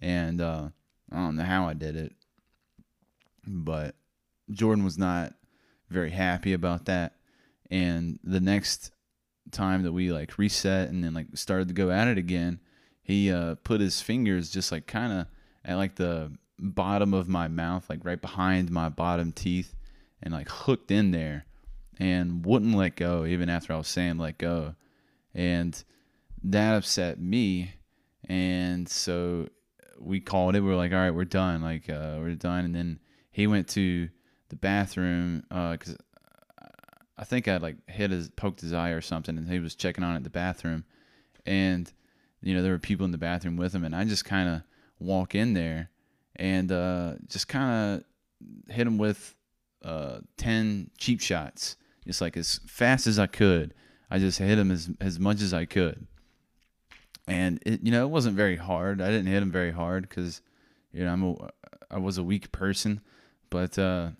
and 0.00 0.40
uh, 0.40 0.68
I 1.12 1.16
don't 1.16 1.36
know 1.36 1.44
how 1.44 1.68
I 1.68 1.74
did 1.74 1.96
it, 1.96 2.12
but 3.46 3.94
Jordan 4.50 4.84
was 4.84 4.98
not 4.98 5.34
very 5.88 6.10
happy 6.10 6.52
about 6.52 6.86
that. 6.86 7.14
And 7.70 8.18
the 8.24 8.40
next 8.40 8.92
time 9.50 9.82
that 9.84 9.92
we 9.92 10.12
like 10.12 10.38
reset 10.38 10.88
and 10.88 11.02
then 11.02 11.14
like 11.14 11.26
started 11.34 11.68
to 11.68 11.74
go 11.74 11.90
at 11.90 12.08
it 12.08 12.18
again, 12.18 12.60
he 13.02 13.30
uh, 13.30 13.56
put 13.62 13.80
his 13.80 14.00
fingers 14.00 14.50
just 14.50 14.72
like 14.72 14.86
kind 14.86 15.12
of 15.12 15.26
at 15.64 15.76
like 15.76 15.96
the 15.96 16.32
bottom 16.58 17.14
of 17.14 17.28
my 17.28 17.48
mouth, 17.48 17.88
like 17.88 18.04
right 18.04 18.20
behind 18.20 18.70
my 18.70 18.88
bottom 18.88 19.32
teeth, 19.32 19.74
and 20.22 20.32
like 20.32 20.48
hooked 20.48 20.90
in 20.90 21.10
there 21.10 21.46
and 21.98 22.44
wouldn't 22.44 22.74
let 22.74 22.96
go 22.96 23.24
even 23.24 23.48
after 23.48 23.72
I 23.72 23.76
was 23.76 23.88
saying 23.88 24.18
let 24.18 24.38
go. 24.38 24.74
And 25.34 25.82
that 26.50 26.76
upset 26.76 27.20
me. 27.20 27.72
And 28.28 28.88
so 28.88 29.48
we 29.98 30.20
called 30.20 30.56
it. 30.56 30.60
We 30.60 30.68
were 30.68 30.76
like, 30.76 30.92
all 30.92 30.98
right, 30.98 31.10
we're 31.10 31.24
done. 31.24 31.62
Like, 31.62 31.88
uh, 31.88 32.16
we're 32.18 32.34
done. 32.34 32.64
And 32.64 32.74
then 32.74 33.00
he 33.30 33.46
went 33.46 33.68
to 33.68 34.08
the 34.48 34.56
bathroom 34.56 35.44
because 35.48 35.96
I 37.18 37.24
think 37.24 37.48
I 37.48 37.56
like 37.56 37.76
hit 37.88 38.10
his, 38.10 38.28
poked 38.30 38.60
his 38.60 38.72
eye 38.72 38.90
or 38.90 39.00
something, 39.00 39.36
and 39.36 39.48
he 39.48 39.58
was 39.58 39.74
checking 39.74 40.04
on 40.04 40.14
it 40.14 40.18
in 40.18 40.22
the 40.22 40.30
bathroom. 40.30 40.84
And, 41.44 41.90
you 42.42 42.54
know, 42.54 42.62
there 42.62 42.72
were 42.72 42.78
people 42.78 43.04
in 43.04 43.12
the 43.12 43.18
bathroom 43.18 43.56
with 43.56 43.74
him. 43.74 43.84
And 43.84 43.94
I 43.94 44.04
just 44.04 44.24
kind 44.24 44.48
of 44.48 44.62
walk 44.98 45.34
in 45.34 45.54
there 45.54 45.90
and 46.36 46.70
uh, 46.70 47.14
just 47.28 47.48
kind 47.48 48.04
of 48.68 48.74
hit 48.74 48.86
him 48.86 48.98
with 48.98 49.34
uh, 49.84 50.18
10 50.36 50.90
cheap 50.98 51.20
shots, 51.20 51.76
just 52.06 52.20
like 52.20 52.36
as 52.36 52.60
fast 52.66 53.06
as 53.06 53.18
I 53.18 53.26
could. 53.26 53.74
I 54.10 54.18
just 54.18 54.38
hit 54.38 54.58
him 54.58 54.70
as, 54.70 54.90
as 55.00 55.18
much 55.18 55.40
as 55.40 55.52
I 55.52 55.64
could. 55.64 56.06
And, 57.26 57.60
it, 57.66 57.80
you 57.82 57.90
know, 57.90 58.04
it 58.04 58.10
wasn't 58.10 58.36
very 58.36 58.56
hard. 58.56 59.00
I 59.00 59.10
didn't 59.10 59.26
hit 59.26 59.42
him 59.42 59.50
very 59.50 59.72
hard 59.72 60.08
because, 60.08 60.40
you 60.92 61.04
know, 61.04 61.12
I'm 61.12 61.24
a, 61.24 61.50
I 61.90 61.98
was 61.98 62.18
a 62.18 62.22
weak 62.22 62.52
person. 62.52 63.00
But 63.50 63.78
uh, 63.78 64.10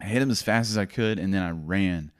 I 0.00 0.04
hit 0.04 0.22
him 0.22 0.30
as 0.30 0.42
fast 0.42 0.70
as 0.70 0.78
I 0.78 0.84
could, 0.84 1.18
and 1.18 1.32
then 1.32 1.42
I 1.42 1.50
ran. 1.50 2.10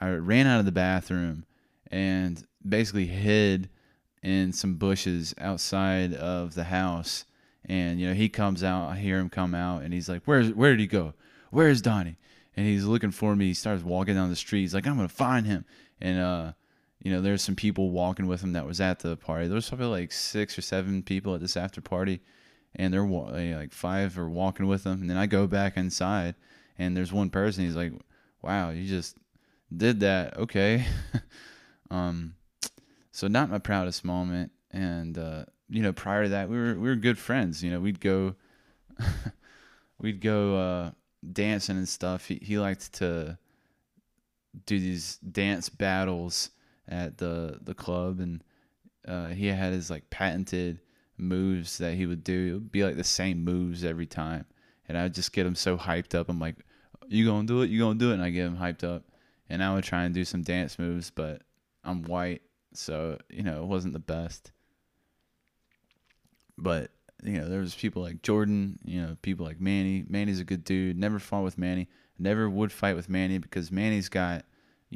I 0.00 0.08
ran 0.08 0.46
out 0.46 0.60
of 0.60 0.66
the 0.66 0.72
bathroom 0.72 1.44
and 1.90 2.44
basically 2.66 3.06
hid 3.06 3.68
in 4.22 4.52
some 4.52 4.74
bushes 4.74 5.34
outside 5.38 6.14
of 6.14 6.54
the 6.54 6.64
house. 6.64 7.24
And 7.64 8.00
you 8.00 8.06
know, 8.06 8.14
he 8.14 8.28
comes 8.28 8.62
out. 8.62 8.88
I 8.88 8.96
hear 8.96 9.18
him 9.18 9.28
come 9.28 9.54
out, 9.54 9.82
and 9.82 9.92
he's 9.92 10.08
like, 10.08 10.22
"Where's 10.24 10.52
where 10.52 10.70
did 10.70 10.80
he 10.80 10.86
go? 10.86 11.14
Where's 11.50 11.82
Donnie?" 11.82 12.16
And 12.56 12.66
he's 12.66 12.84
looking 12.84 13.10
for 13.10 13.36
me. 13.36 13.46
He 13.46 13.54
starts 13.54 13.82
walking 13.82 14.14
down 14.14 14.30
the 14.30 14.36
street. 14.36 14.62
He's 14.62 14.74
like, 14.74 14.86
"I'm 14.86 14.96
gonna 14.96 15.08
find 15.08 15.46
him." 15.46 15.64
And 16.00 16.18
uh, 16.18 16.52
you 17.06 17.12
know, 17.12 17.20
there's 17.20 17.42
some 17.42 17.54
people 17.54 17.92
walking 17.92 18.26
with 18.26 18.42
him 18.42 18.54
that 18.54 18.66
was 18.66 18.80
at 18.80 18.98
the 18.98 19.16
party. 19.16 19.46
There 19.46 19.54
was 19.54 19.68
probably 19.68 19.86
like 19.86 20.10
six 20.10 20.58
or 20.58 20.60
seven 20.60 21.04
people 21.04 21.36
at 21.36 21.40
this 21.40 21.56
after 21.56 21.80
party, 21.80 22.20
and 22.74 22.92
they're 22.92 23.04
wa- 23.04 23.30
like 23.30 23.72
five 23.72 24.18
are 24.18 24.28
walking 24.28 24.66
with 24.66 24.84
him. 24.84 25.02
And 25.02 25.08
then 25.08 25.16
I 25.16 25.26
go 25.26 25.46
back 25.46 25.76
inside, 25.76 26.34
and 26.76 26.96
there's 26.96 27.12
one 27.12 27.30
person. 27.30 27.62
He's 27.62 27.76
like, 27.76 27.92
"Wow, 28.42 28.70
you 28.70 28.88
just 28.88 29.18
did 29.76 30.00
that? 30.00 30.36
Okay." 30.36 30.84
um, 31.92 32.34
so 33.12 33.28
not 33.28 33.50
my 33.50 33.58
proudest 33.58 34.04
moment. 34.04 34.50
And 34.72 35.16
uh, 35.16 35.44
you 35.68 35.82
know, 35.82 35.92
prior 35.92 36.24
to 36.24 36.30
that, 36.30 36.48
we 36.48 36.56
were 36.56 36.74
we 36.74 36.88
were 36.88 36.96
good 36.96 37.18
friends. 37.18 37.62
You 37.62 37.70
know, 37.70 37.78
we'd 37.78 38.00
go, 38.00 38.34
we'd 40.00 40.20
go 40.20 40.56
uh, 40.56 40.90
dancing 41.32 41.76
and 41.76 41.88
stuff. 41.88 42.26
He 42.26 42.40
he 42.42 42.58
liked 42.58 42.94
to 42.94 43.38
do 44.64 44.80
these 44.80 45.18
dance 45.18 45.68
battles 45.68 46.50
at 46.88 47.18
the 47.18 47.58
the 47.62 47.74
club, 47.74 48.20
and 48.20 48.42
uh, 49.06 49.28
he 49.28 49.46
had 49.46 49.72
his 49.72 49.90
like 49.90 50.08
patented 50.10 50.80
moves 51.16 51.78
that 51.78 51.94
he 51.94 52.06
would 52.06 52.24
do. 52.24 52.48
It 52.48 52.52
would 52.52 52.72
be 52.72 52.84
like 52.84 52.96
the 52.96 53.04
same 53.04 53.44
moves 53.44 53.84
every 53.84 54.06
time, 54.06 54.46
and 54.88 54.96
I'd 54.96 55.14
just 55.14 55.32
get 55.32 55.46
him 55.46 55.54
so 55.54 55.76
hyped 55.76 56.14
up. 56.14 56.28
I'm 56.28 56.40
like, 56.40 56.56
"You 57.08 57.26
gonna 57.26 57.46
do 57.46 57.62
it? 57.62 57.70
You 57.70 57.80
gonna 57.80 57.98
do 57.98 58.10
it?" 58.10 58.14
And 58.14 58.22
I 58.22 58.30
get 58.30 58.46
him 58.46 58.56
hyped 58.56 58.84
up, 58.84 59.04
and 59.48 59.62
I 59.62 59.74
would 59.74 59.84
try 59.84 60.04
and 60.04 60.14
do 60.14 60.24
some 60.24 60.42
dance 60.42 60.78
moves, 60.78 61.10
but 61.10 61.42
I'm 61.84 62.02
white, 62.02 62.42
so 62.72 63.18
you 63.28 63.42
know 63.42 63.62
it 63.62 63.66
wasn't 63.66 63.94
the 63.94 63.98
best. 64.00 64.52
But 66.58 66.90
you 67.22 67.32
know, 67.40 67.48
there 67.48 67.60
was 67.60 67.74
people 67.74 68.02
like 68.02 68.22
Jordan, 68.22 68.78
you 68.84 69.00
know, 69.02 69.16
people 69.22 69.46
like 69.46 69.60
Manny. 69.60 70.04
Manny's 70.08 70.40
a 70.40 70.44
good 70.44 70.64
dude. 70.64 70.98
Never 70.98 71.18
fought 71.18 71.44
with 71.44 71.58
Manny. 71.58 71.88
Never 72.18 72.48
would 72.48 72.72
fight 72.72 72.96
with 72.96 73.08
Manny 73.08 73.38
because 73.38 73.70
Manny's 73.70 74.08
got, 74.08 74.44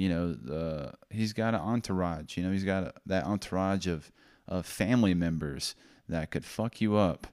you 0.01 0.09
know, 0.09 0.91
he's 1.11 1.35
got 1.35 1.53
an 1.53 1.61
entourage. 1.61 2.39
You 2.39 2.45
know, 2.45 2.53
he's 2.53 2.65
got 2.65 2.85
a, 2.85 2.95
that 3.05 3.25
entourage 3.25 3.87
of 3.87 4.11
of 4.49 4.65
family 4.65 5.13
members 5.13 5.75
that 6.09 6.31
could 6.31 6.47
fuck 6.47 6.81
you 6.81 6.97
up. 6.97 7.27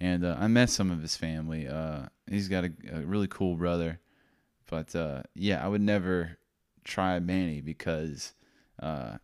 And 0.00 0.24
uh, 0.24 0.36
I 0.38 0.46
met 0.46 0.70
some 0.70 0.92
of 0.92 1.02
his 1.02 1.16
family. 1.16 1.66
Uh, 1.66 2.02
he's 2.30 2.48
got 2.48 2.64
a, 2.64 2.72
a, 2.92 3.00
really 3.00 3.26
cool 3.26 3.56
brother, 3.56 3.98
but 4.70 4.94
uh, 4.94 5.24
yeah, 5.34 5.64
I 5.64 5.66
would 5.66 5.80
never 5.80 6.38
try 6.84 7.18
Manny 7.18 7.60
because, 7.60 8.32
uh, 8.80 9.16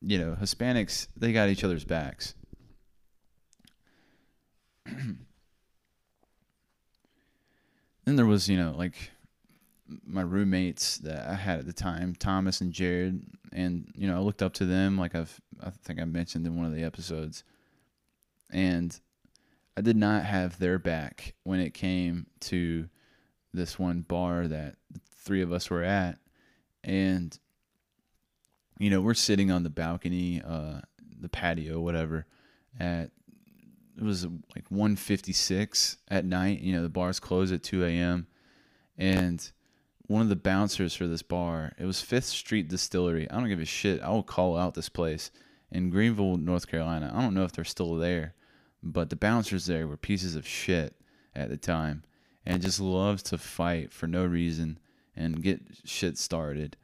you 0.00 0.18
know, 0.18 0.36
Hispanics 0.40 1.08
they 1.16 1.32
got 1.32 1.48
each 1.48 1.64
other's 1.64 1.84
backs. 1.84 2.36
then 4.86 5.26
there 8.04 8.26
was, 8.26 8.48
you 8.48 8.56
know, 8.56 8.76
like 8.78 9.10
my 10.06 10.22
roommates 10.22 10.98
that 10.98 11.28
I 11.28 11.34
had 11.34 11.60
at 11.60 11.66
the 11.66 11.72
time, 11.72 12.14
Thomas 12.14 12.60
and 12.60 12.72
Jared, 12.72 13.22
and 13.52 13.90
you 13.96 14.06
know, 14.06 14.16
I 14.16 14.20
looked 14.20 14.42
up 14.42 14.54
to 14.54 14.66
them 14.66 14.98
like 14.98 15.14
I've 15.14 15.40
I 15.62 15.70
think 15.70 16.00
I 16.00 16.04
mentioned 16.04 16.46
in 16.46 16.56
one 16.56 16.66
of 16.66 16.74
the 16.74 16.84
episodes. 16.84 17.44
And 18.50 18.98
I 19.76 19.80
did 19.80 19.96
not 19.96 20.24
have 20.24 20.58
their 20.58 20.78
back 20.78 21.34
when 21.44 21.60
it 21.60 21.74
came 21.74 22.26
to 22.40 22.88
this 23.52 23.78
one 23.78 24.02
bar 24.02 24.48
that 24.48 24.76
three 25.24 25.42
of 25.42 25.52
us 25.52 25.70
were 25.70 25.82
at. 25.82 26.18
And 26.84 27.38
you 28.78 28.90
know, 28.90 29.00
we're 29.00 29.14
sitting 29.14 29.50
on 29.50 29.64
the 29.64 29.70
balcony, 29.70 30.40
uh, 30.46 30.80
the 31.20 31.28
patio, 31.28 31.80
whatever, 31.80 32.26
at 32.78 33.10
it 33.96 34.04
was 34.04 34.24
like 34.24 34.70
156 34.70 35.96
at 36.08 36.24
night. 36.24 36.60
You 36.60 36.72
know, 36.72 36.82
the 36.82 36.88
bars 36.88 37.18
close 37.18 37.50
at 37.50 37.64
2 37.64 37.84
a.m. 37.84 38.28
And 38.96 39.50
one 40.08 40.22
of 40.22 40.30
the 40.30 40.36
bouncers 40.36 40.94
for 40.94 41.06
this 41.06 41.22
bar, 41.22 41.72
it 41.78 41.84
was 41.84 42.00
Fifth 42.00 42.24
Street 42.24 42.68
Distillery. 42.68 43.30
I 43.30 43.34
don't 43.38 43.48
give 43.48 43.60
a 43.60 43.66
shit. 43.66 44.02
I 44.02 44.08
will 44.08 44.22
call 44.22 44.56
out 44.56 44.74
this 44.74 44.88
place 44.88 45.30
in 45.70 45.90
Greenville, 45.90 46.38
North 46.38 46.66
Carolina. 46.66 47.12
I 47.14 47.20
don't 47.20 47.34
know 47.34 47.44
if 47.44 47.52
they're 47.52 47.64
still 47.64 47.94
there, 47.94 48.34
but 48.82 49.10
the 49.10 49.16
bouncers 49.16 49.66
there 49.66 49.86
were 49.86 49.98
pieces 49.98 50.34
of 50.34 50.46
shit 50.46 50.94
at 51.36 51.50
the 51.50 51.58
time 51.58 52.04
and 52.46 52.62
just 52.62 52.80
loved 52.80 53.26
to 53.26 53.36
fight 53.36 53.92
for 53.92 54.06
no 54.06 54.24
reason 54.24 54.78
and 55.14 55.42
get 55.42 55.60
shit 55.84 56.16
started. 56.16 56.78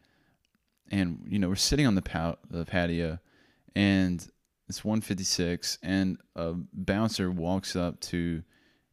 And, 0.91 1.25
you 1.27 1.39
know, 1.39 1.49
we're 1.49 1.57
sitting 1.57 1.87
on 1.87 1.95
the, 1.95 2.37
the 2.51 2.67
patio 2.67 3.19
and 3.75 4.27
it's 4.69 4.85
156 4.85 5.79
and 5.83 6.19
a 6.37 6.53
bouncer 6.75 7.31
walks 7.31 7.75
up 7.75 8.01
to 8.01 8.43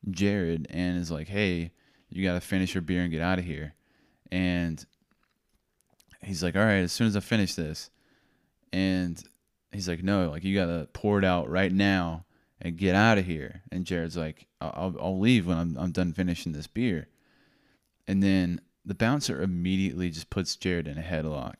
Jared 0.09 0.67
and 0.69 0.97
is 0.97 1.11
like, 1.11 1.27
"Hey, 1.27 1.71
you 2.09 2.23
got 2.23 2.33
to 2.33 2.41
finish 2.41 2.73
your 2.73 2.81
beer 2.81 3.01
and 3.01 3.11
get 3.11 3.21
out 3.21 3.37
of 3.37 3.45
here." 3.45 3.75
And 4.31 4.83
he's 6.21 6.43
like, 6.43 6.55
"All 6.55 6.63
right, 6.63 6.83
as 6.83 6.91
soon 6.91 7.07
as 7.07 7.15
I 7.15 7.19
finish 7.19 7.55
this." 7.55 7.89
And 8.73 9.21
he's 9.71 9.89
like, 9.89 10.03
"No, 10.03 10.29
like 10.29 10.43
you 10.43 10.55
got 10.55 10.67
to 10.67 10.87
pour 10.93 11.19
it 11.19 11.25
out 11.25 11.49
right 11.49 11.71
now 11.71 12.25
and 12.61 12.77
get 12.77 12.95
out 12.95 13.17
of 13.17 13.25
here." 13.25 13.63
And 13.71 13.85
Jared's 13.85 14.17
like, 14.17 14.47
"I'll 14.61 14.95
I'll 14.99 15.19
leave 15.19 15.47
when 15.47 15.57
I'm 15.57 15.77
I'm 15.77 15.91
done 15.91 16.13
finishing 16.13 16.51
this 16.53 16.67
beer." 16.67 17.07
And 18.07 18.23
then 18.23 18.61
the 18.85 18.95
bouncer 18.95 19.41
immediately 19.41 20.09
just 20.09 20.29
puts 20.29 20.55
Jared 20.55 20.87
in 20.87 20.97
a 20.97 21.01
headlock 21.01 21.55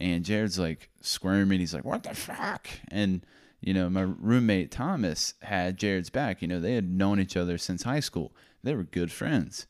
and 0.00 0.24
Jared's 0.24 0.58
like 0.58 0.88
squirming. 1.02 1.60
He's 1.60 1.74
like, 1.74 1.84
"What 1.84 2.02
the 2.02 2.14
fuck?" 2.14 2.68
And 2.88 3.24
you 3.60 3.74
know, 3.74 3.90
my 3.90 4.00
roommate 4.00 4.70
Thomas 4.70 5.34
had 5.42 5.76
Jared's 5.76 6.10
back. 6.10 6.40
You 6.40 6.48
know, 6.48 6.60
they 6.60 6.74
had 6.74 6.90
known 6.90 7.20
each 7.20 7.36
other 7.36 7.58
since 7.58 7.82
high 7.82 8.00
school. 8.00 8.32
They 8.64 8.74
were 8.74 8.84
good 8.84 9.12
friends. 9.12 9.66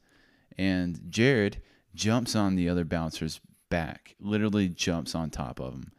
And 0.57 1.01
Jared 1.11 1.61
jumps 1.95 2.37
on 2.37 2.57
the 2.57 2.69
other 2.69 2.85
bouncer's 2.85 3.41
back, 3.69 4.15
literally 4.21 4.69
jumps 4.69 5.15
on 5.15 5.31
top 5.31 5.61
of 5.61 5.75
him, 5.75 5.93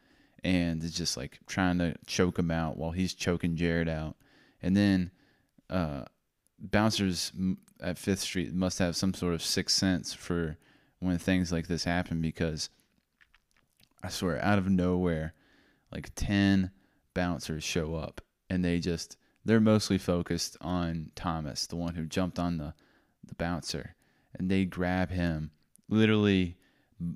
and 0.43 0.83
is 0.83 0.93
just 0.93 1.17
like 1.17 1.39
trying 1.47 1.77
to 1.79 1.95
choke 2.05 2.39
him 2.39 2.51
out 2.51 2.77
while 2.77 2.91
he's 2.91 3.13
choking 3.13 3.55
Jared 3.55 3.89
out. 3.89 4.15
And 4.61 4.75
then 4.75 5.11
uh, 5.69 6.03
bouncers 6.59 7.31
at 7.81 7.97
Fifth 7.97 8.19
Street 8.19 8.53
must 8.53 8.79
have 8.79 8.95
some 8.95 9.13
sort 9.13 9.33
of 9.33 9.41
sixth 9.41 9.77
sense 9.77 10.13
for 10.13 10.57
when 10.99 11.17
things 11.17 11.51
like 11.51 11.67
this 11.67 11.83
happen 11.83 12.21
because 12.21 12.69
I 14.03 14.09
swear, 14.09 14.43
out 14.43 14.59
of 14.59 14.69
nowhere, 14.69 15.33
like 15.91 16.11
10 16.15 16.71
bouncers 17.13 17.63
show 17.63 17.95
up 17.95 18.21
and 18.49 18.63
they 18.63 18.79
just, 18.79 19.17
they're 19.45 19.59
mostly 19.59 19.97
focused 19.97 20.57
on 20.61 21.11
Thomas, 21.15 21.67
the 21.67 21.75
one 21.75 21.95
who 21.95 22.05
jumped 22.05 22.39
on 22.39 22.57
the, 22.57 22.73
the 23.25 23.35
bouncer. 23.35 23.95
And 24.37 24.49
they 24.49 24.65
grab 24.65 25.09
him. 25.09 25.51
Literally, 25.91 26.57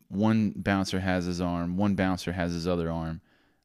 one 0.10 0.54
bouncer 0.56 1.00
has 1.00 1.26
his 1.26 1.42
arm, 1.42 1.78
one 1.78 1.96
bouncer 1.96 2.34
has 2.34 2.54
his 2.54 2.68
other 2.68 2.92
arm, 2.92 3.22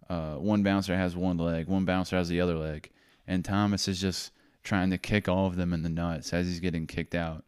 uh, 0.09 0.37
one 0.37 0.63
bouncer 0.63 0.97
has 0.97 1.15
one 1.15 1.37
leg, 1.37 1.69
one 1.69 1.85
bouncer 1.85 2.17
has 2.17 2.29
the 2.29 2.41
other 2.41 2.57
leg. 2.57 2.91
And 3.27 3.45
Thomas 3.45 3.89
is 3.89 4.01
just 4.01 4.33
trying 4.63 4.91
to 4.91 4.99
kick 4.99 5.29
all 5.29 5.47
of 5.47 5.57
them 5.57 5.73
in 5.73 5.83
the 5.83 5.89
nuts 5.89 6.33
as 6.33 6.47
he's 6.47 6.61
getting 6.61 6.87
kicked 6.87 7.15
out. 7.15 7.45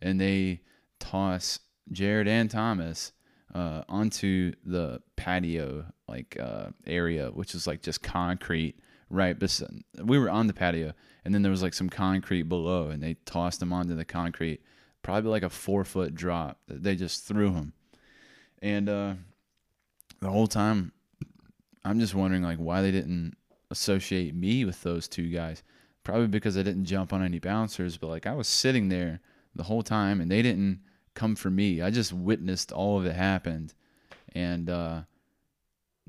And 0.00 0.20
they 0.20 0.60
toss 1.00 1.58
Jared 1.90 2.28
and 2.28 2.50
Thomas 2.50 3.12
uh, 3.54 3.82
onto 3.88 4.52
the 4.64 5.00
patio 5.16 5.86
like 6.08 6.36
uh, 6.40 6.68
area, 6.86 7.30
which 7.30 7.54
is 7.54 7.66
like 7.66 7.82
just 7.82 8.02
concrete 8.02 8.76
right 9.08 9.38
beside. 9.38 9.82
We 10.02 10.18
were 10.18 10.30
on 10.30 10.46
the 10.46 10.52
patio, 10.52 10.92
and 11.24 11.34
then 11.34 11.42
there 11.42 11.50
was 11.50 11.62
like 11.62 11.74
some 11.74 11.88
concrete 11.88 12.44
below, 12.44 12.88
and 12.88 13.02
they 13.02 13.14
tossed 13.24 13.60
them 13.60 13.72
onto 13.72 13.94
the 13.94 14.04
concrete, 14.04 14.60
probably 15.06 15.30
like 15.30 15.44
a 15.44 15.48
four 15.48 15.84
foot 15.84 16.16
drop. 16.16 16.58
They 16.66 16.96
just 16.96 17.24
threw 17.24 17.52
him, 17.52 17.72
and 18.60 18.88
uh, 18.88 19.14
the 20.20 20.30
whole 20.30 20.48
time, 20.48 20.90
I'm 21.84 22.00
just 22.00 22.14
wondering 22.14 22.42
like 22.42 22.58
why 22.58 22.82
they 22.82 22.90
didn't 22.90 23.36
associate 23.70 24.34
me 24.34 24.64
with 24.64 24.82
those 24.82 25.06
two 25.06 25.28
guys. 25.28 25.62
Probably 26.02 26.26
because 26.26 26.58
I 26.58 26.62
didn't 26.64 26.86
jump 26.86 27.12
on 27.12 27.22
any 27.22 27.38
bouncers, 27.38 27.96
but 27.96 28.08
like 28.08 28.26
I 28.26 28.34
was 28.34 28.48
sitting 28.48 28.88
there 28.88 29.20
the 29.54 29.62
whole 29.62 29.82
time, 29.82 30.20
and 30.20 30.28
they 30.28 30.42
didn't 30.42 30.80
come 31.14 31.36
for 31.36 31.50
me. 31.50 31.80
I 31.80 31.90
just 31.90 32.12
witnessed 32.12 32.72
all 32.72 32.98
of 32.98 33.06
it 33.06 33.14
happened 33.14 33.74
and 34.34 34.68
uh, 34.68 35.02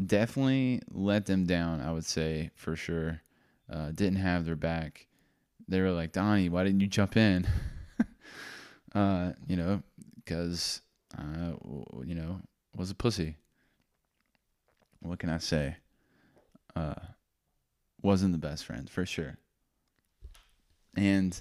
definitely 0.04 0.82
let 0.92 1.28
them 1.28 1.46
down, 1.46 1.82
I 1.82 1.92
would 1.92 2.06
say 2.06 2.50
for 2.56 2.76
sure. 2.76 3.22
Uh, 3.72 3.92
didn't 3.92 4.18
have 4.18 4.46
their 4.46 4.56
back. 4.56 5.06
They 5.68 5.82
were 5.82 5.92
like, 5.92 6.14
Donnie, 6.14 6.50
why 6.50 6.64
didn't 6.64 6.80
you 6.80 6.88
jump 6.88 7.16
in? 7.16 7.48
uh, 8.98 9.34
you 9.48 9.56
know, 9.56 9.84
because, 10.16 10.82
uh, 11.16 11.52
you 12.04 12.16
know, 12.16 12.42
was 12.76 12.90
a 12.90 12.96
pussy. 12.96 13.36
What 15.02 15.20
can 15.20 15.30
I 15.30 15.38
say? 15.38 15.76
Uh, 16.76 16.96
wasn't 18.02 18.32
the 18.32 18.40
best 18.40 18.66
friend 18.66 18.90
for 18.90 19.06
sure. 19.06 19.38
And 20.96 21.40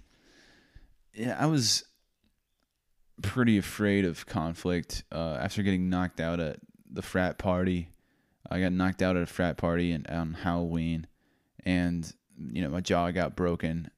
yeah, 1.14 1.35
I 1.40 1.47
was 1.47 1.85
pretty 3.23 3.57
afraid 3.57 4.05
of 4.05 4.27
conflict 4.27 5.05
uh, 5.11 5.38
after 5.40 5.62
getting 5.62 5.88
knocked 5.88 6.21
out 6.21 6.40
at 6.40 6.59
the 6.90 7.01
frat 7.01 7.38
party. 7.38 7.88
I 8.51 8.61
got 8.61 8.73
knocked 8.73 9.01
out 9.01 9.16
at 9.16 9.23
a 9.23 9.27
frat 9.27 9.57
party 9.57 9.92
and 9.92 10.07
on 10.09 10.35
Halloween, 10.35 11.07
and 11.64 12.12
you 12.38 12.62
know 12.62 12.69
my 12.69 12.81
jaw 12.81 13.11
got 13.11 13.35
broken. 13.35 13.90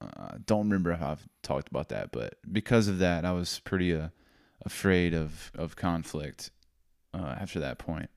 Uh, 0.00 0.38
don't 0.46 0.64
remember 0.64 0.92
if 0.92 1.02
I've 1.02 1.28
talked 1.42 1.68
about 1.68 1.90
that, 1.90 2.10
but 2.12 2.34
because 2.50 2.88
of 2.88 2.98
that, 2.98 3.24
I 3.24 3.32
was 3.32 3.60
pretty 3.64 3.94
uh, 3.94 4.08
afraid 4.64 5.14
of 5.14 5.52
of 5.54 5.76
conflict 5.76 6.50
uh, 7.12 7.36
after 7.38 7.60
that 7.60 7.78
point. 7.78 8.08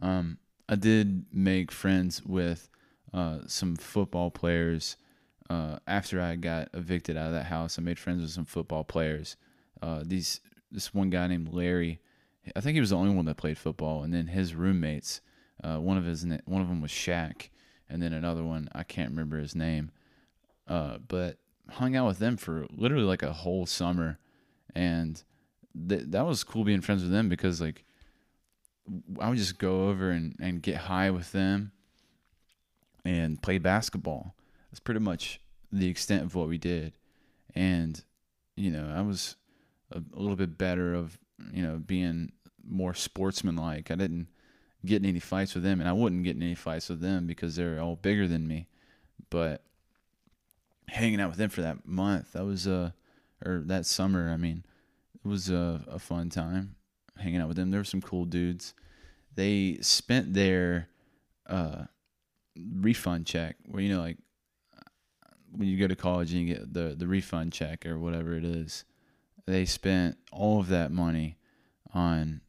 Um, 0.00 0.38
I 0.68 0.76
did 0.76 1.26
make 1.32 1.70
friends 1.70 2.24
with 2.24 2.68
uh, 3.12 3.40
some 3.46 3.76
football 3.76 4.30
players 4.30 4.96
uh, 5.50 5.78
after 5.86 6.20
I 6.20 6.36
got 6.36 6.68
evicted 6.72 7.16
out 7.16 7.26
of 7.26 7.32
that 7.32 7.46
house, 7.46 7.78
I 7.78 7.82
made 7.82 7.98
friends 7.98 8.22
with 8.22 8.30
some 8.30 8.44
football 8.46 8.84
players. 8.84 9.36
Uh, 9.82 10.02
these 10.04 10.40
this 10.70 10.94
one 10.94 11.10
guy 11.10 11.26
named 11.26 11.52
Larry, 11.52 12.00
I 12.56 12.60
think 12.60 12.74
he 12.74 12.80
was 12.80 12.90
the 12.90 12.96
only 12.96 13.14
one 13.14 13.26
that 13.26 13.36
played 13.36 13.58
football, 13.58 14.02
and 14.02 14.12
then 14.12 14.28
his 14.28 14.54
roommates. 14.54 15.20
Uh, 15.62 15.76
one 15.76 15.96
of 15.96 16.04
his 16.04 16.24
one 16.46 16.62
of 16.62 16.68
them 16.68 16.80
was 16.80 16.90
Shaq, 16.90 17.48
and 17.88 18.02
then 18.02 18.12
another 18.12 18.42
one 18.42 18.68
I 18.74 18.82
can't 18.82 19.10
remember 19.10 19.38
his 19.38 19.54
name. 19.54 19.90
Uh, 20.66 20.98
but 21.06 21.38
hung 21.68 21.96
out 21.96 22.06
with 22.06 22.18
them 22.18 22.36
for 22.36 22.66
literally 22.70 23.04
like 23.04 23.22
a 23.22 23.32
whole 23.32 23.66
summer, 23.66 24.18
and 24.74 25.22
th- 25.88 26.04
that 26.06 26.26
was 26.26 26.44
cool 26.44 26.64
being 26.64 26.80
friends 26.80 27.02
with 27.02 27.12
them 27.12 27.28
because 27.28 27.60
like 27.60 27.84
I 29.18 29.28
would 29.28 29.38
just 29.38 29.58
go 29.58 29.88
over 29.88 30.10
and, 30.10 30.36
and 30.40 30.62
get 30.62 30.76
high 30.76 31.10
with 31.10 31.32
them 31.32 31.72
and 33.04 33.40
play 33.42 33.58
basketball 33.58 34.34
that's 34.70 34.80
pretty 34.80 35.00
much 35.00 35.40
the 35.70 35.88
extent 35.88 36.24
of 36.24 36.34
what 36.34 36.48
we 36.48 36.58
did. 36.58 36.94
And, 37.54 38.02
you 38.56 38.70
know, 38.70 38.92
I 38.92 39.02
was 39.02 39.36
a, 39.92 39.98
a 39.98 40.18
little 40.18 40.36
bit 40.36 40.58
better 40.58 40.94
of, 40.94 41.18
you 41.52 41.62
know, 41.62 41.76
being 41.76 42.32
more 42.66 42.92
sportsmanlike. 42.92 43.90
I 43.90 43.94
didn't 43.94 44.26
get 44.86 45.02
in 45.02 45.08
any 45.08 45.20
fights 45.20 45.54
with 45.54 45.64
them, 45.64 45.80
and 45.80 45.88
I 45.88 45.92
wouldn't 45.92 46.24
get 46.24 46.36
any 46.36 46.54
fights 46.54 46.88
with 46.88 47.00
them 47.00 47.26
because 47.26 47.56
they're 47.56 47.80
all 47.80 47.96
bigger 47.96 48.26
than 48.28 48.46
me. 48.46 48.68
but 49.30 49.62
hanging 50.88 51.20
out 51.20 51.30
with 51.30 51.38
them 51.38 51.50
for 51.50 51.62
that 51.62 51.86
month, 51.86 52.32
that 52.32 52.44
was 52.44 52.66
uh 52.68 52.90
or 53.44 53.62
that 53.66 53.86
summer, 53.86 54.30
I 54.30 54.36
mean, 54.36 54.64
it 55.24 55.26
was 55.28 55.50
a, 55.50 55.82
a 55.88 55.98
fun 55.98 56.30
time 56.30 56.76
hanging 57.18 57.40
out 57.40 57.48
with 57.48 57.56
them. 57.56 57.70
There 57.70 57.80
were 57.80 57.84
some 57.84 58.00
cool 58.00 58.24
dudes. 58.24 58.74
They 59.34 59.78
spent 59.80 60.34
their 60.34 60.88
uh 61.46 61.84
refund 62.56 63.26
check 63.26 63.56
where 63.66 63.82
you 63.82 63.92
know 63.92 64.00
like 64.00 64.18
when 65.50 65.68
you 65.68 65.78
go 65.78 65.88
to 65.88 65.96
college 65.96 66.32
and 66.32 66.40
you 66.40 66.54
get 66.54 66.72
the 66.72 66.94
the 66.96 67.06
refund 67.06 67.52
check 67.52 67.86
or 67.86 67.98
whatever 67.98 68.34
it 68.34 68.44
is. 68.44 68.84
They 69.46 69.66
spent 69.66 70.16
all 70.32 70.60
of 70.60 70.68
that 70.68 70.90
money 70.90 71.36
on 71.92 72.40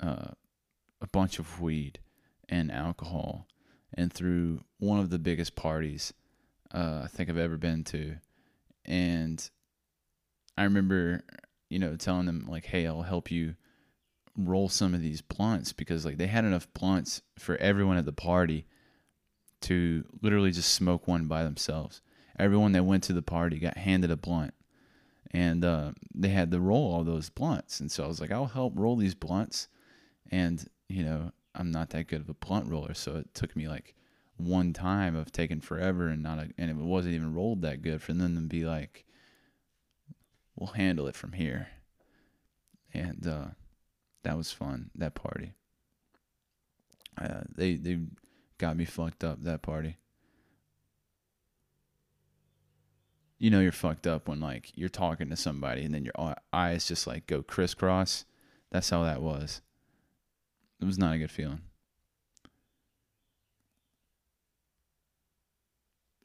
uh, 0.00 0.32
a 1.00 1.06
bunch 1.06 1.38
of 1.38 1.60
weed 1.60 1.98
and 2.48 2.70
alcohol 2.70 3.46
and 3.94 4.12
through 4.12 4.60
one 4.78 5.00
of 5.00 5.10
the 5.10 5.18
biggest 5.18 5.56
parties 5.56 6.12
uh, 6.72 7.02
I 7.04 7.08
think 7.08 7.28
I've 7.28 7.36
ever 7.36 7.56
been 7.56 7.84
to. 7.84 8.16
And 8.84 9.50
I 10.56 10.64
remember, 10.64 11.22
you 11.68 11.78
know, 11.78 11.96
telling 11.96 12.26
them 12.26 12.46
like, 12.48 12.66
"Hey, 12.66 12.86
I'll 12.86 13.02
help 13.02 13.30
you 13.30 13.56
roll 14.36 14.68
some 14.68 14.94
of 14.94 15.02
these 15.02 15.20
blunts 15.20 15.72
because 15.72 16.04
like 16.04 16.16
they 16.16 16.26
had 16.26 16.44
enough 16.44 16.72
blunts 16.72 17.22
for 17.38 17.56
everyone 17.56 17.96
at 17.96 18.04
the 18.04 18.12
party 18.12 18.66
to 19.62 20.04
literally 20.22 20.50
just 20.50 20.72
smoke 20.72 21.06
one 21.06 21.26
by 21.26 21.44
themselves. 21.44 22.00
Everyone 22.38 22.72
that 22.72 22.84
went 22.84 23.02
to 23.04 23.12
the 23.12 23.22
party 23.22 23.58
got 23.58 23.76
handed 23.76 24.10
a 24.10 24.16
blunt, 24.16 24.54
and 25.32 25.64
uh, 25.64 25.92
they 26.14 26.28
had 26.28 26.50
to 26.52 26.60
roll 26.60 26.94
all 26.94 27.04
those 27.04 27.28
blunts. 27.28 27.80
And 27.80 27.90
so 27.90 28.04
I 28.04 28.06
was 28.06 28.20
like, 28.20 28.30
"I'll 28.30 28.46
help 28.46 28.74
roll 28.76 28.96
these 28.96 29.14
blunts," 29.14 29.68
and 30.30 30.66
you 30.90 31.04
know, 31.04 31.30
I'm 31.54 31.70
not 31.70 31.90
that 31.90 32.08
good 32.08 32.20
of 32.20 32.28
a 32.28 32.34
blunt 32.34 32.68
roller, 32.68 32.94
so 32.94 33.16
it 33.16 33.32
took 33.32 33.54
me 33.54 33.68
like 33.68 33.94
one 34.36 34.72
time 34.72 35.14
of 35.14 35.30
taking 35.30 35.60
forever 35.60 36.08
and 36.08 36.22
not 36.22 36.38
a, 36.38 36.48
and 36.58 36.70
it 36.70 36.76
wasn't 36.76 37.14
even 37.14 37.34
rolled 37.34 37.62
that 37.62 37.82
good 37.82 38.02
for 38.02 38.12
them 38.12 38.34
to 38.34 38.40
be 38.42 38.64
like, 38.64 39.04
we'll 40.56 40.72
handle 40.72 41.06
it 41.06 41.14
from 41.14 41.32
here. 41.32 41.68
And 42.92 43.24
uh, 43.26 43.46
that 44.24 44.36
was 44.36 44.50
fun. 44.50 44.90
That 44.96 45.14
party. 45.14 45.54
Uh, 47.20 47.42
they 47.54 47.74
they 47.74 47.98
got 48.58 48.76
me 48.76 48.84
fucked 48.84 49.22
up 49.22 49.42
that 49.44 49.62
party. 49.62 49.96
You 53.38 53.50
know 53.50 53.60
you're 53.60 53.72
fucked 53.72 54.06
up 54.06 54.28
when 54.28 54.40
like 54.40 54.72
you're 54.74 54.88
talking 54.88 55.30
to 55.30 55.36
somebody 55.36 55.84
and 55.84 55.94
then 55.94 56.04
your 56.04 56.34
eyes 56.52 56.88
just 56.88 57.06
like 57.06 57.26
go 57.26 57.42
crisscross. 57.42 58.24
That's 58.72 58.90
how 58.90 59.04
that 59.04 59.22
was. 59.22 59.62
It 60.80 60.84
was 60.84 60.98
not 60.98 61.14
a 61.14 61.18
good 61.18 61.30
feeling. 61.30 61.60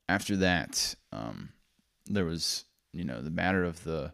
after 0.08 0.36
that, 0.38 0.96
um, 1.12 1.50
there 2.06 2.26
was 2.26 2.66
you 2.94 3.04
know 3.04 3.22
the 3.22 3.32
matter 3.32 3.64
of 3.64 3.84
the 3.84 4.14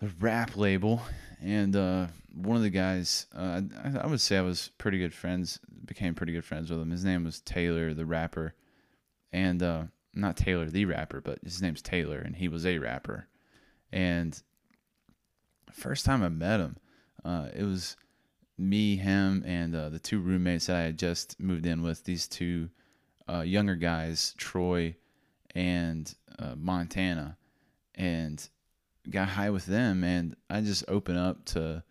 the 0.00 0.10
rap 0.20 0.56
label, 0.56 1.02
and 1.40 1.74
uh, 1.74 2.06
one 2.32 2.56
of 2.56 2.62
the 2.62 2.70
guys, 2.70 3.26
uh, 3.36 3.62
I, 3.82 3.98
I, 3.98 4.06
would 4.06 4.20
say 4.20 4.38
I 4.38 4.42
was 4.42 4.70
pretty 4.78 4.98
good 4.98 5.12
friends, 5.12 5.58
became 5.84 6.14
pretty 6.14 6.32
good 6.32 6.44
friends 6.44 6.70
with 6.70 6.80
him. 6.80 6.90
His 6.90 7.04
name 7.04 7.24
was 7.24 7.40
Taylor, 7.40 7.92
the 7.94 8.06
rapper, 8.06 8.54
and 9.32 9.60
uh, 9.60 9.84
not 10.14 10.36
Taylor 10.36 10.70
the 10.70 10.84
rapper, 10.84 11.20
but 11.20 11.40
his 11.42 11.60
name's 11.60 11.82
Taylor, 11.82 12.18
and 12.18 12.36
he 12.36 12.46
was 12.46 12.64
a 12.64 12.78
rapper. 12.78 13.26
And 13.90 14.40
first 15.72 16.04
time 16.04 16.22
I 16.22 16.28
met 16.28 16.60
him, 16.60 16.76
uh, 17.24 17.48
it 17.52 17.64
was 17.64 17.96
me, 18.58 18.96
him, 18.96 19.44
and 19.46 19.74
uh, 19.74 19.88
the 19.88 19.98
two 19.98 20.18
roommates 20.20 20.66
that 20.66 20.76
I 20.76 20.82
had 20.82 20.98
just 20.98 21.38
moved 21.40 21.66
in 21.66 21.82
with. 21.82 22.04
These 22.04 22.26
two 22.28 22.68
uh, 23.28 23.40
younger 23.40 23.76
guys, 23.76 24.34
Troy 24.36 24.96
and 25.54 26.12
uh, 26.38 26.54
Montana, 26.56 27.36
and 27.94 28.46
got 29.10 29.28
high 29.28 29.50
with 29.50 29.66
them. 29.66 30.04
And 30.04 30.36
I 30.50 30.60
just 30.60 30.84
opened 30.88 31.18
up 31.18 31.44
to 31.46 31.82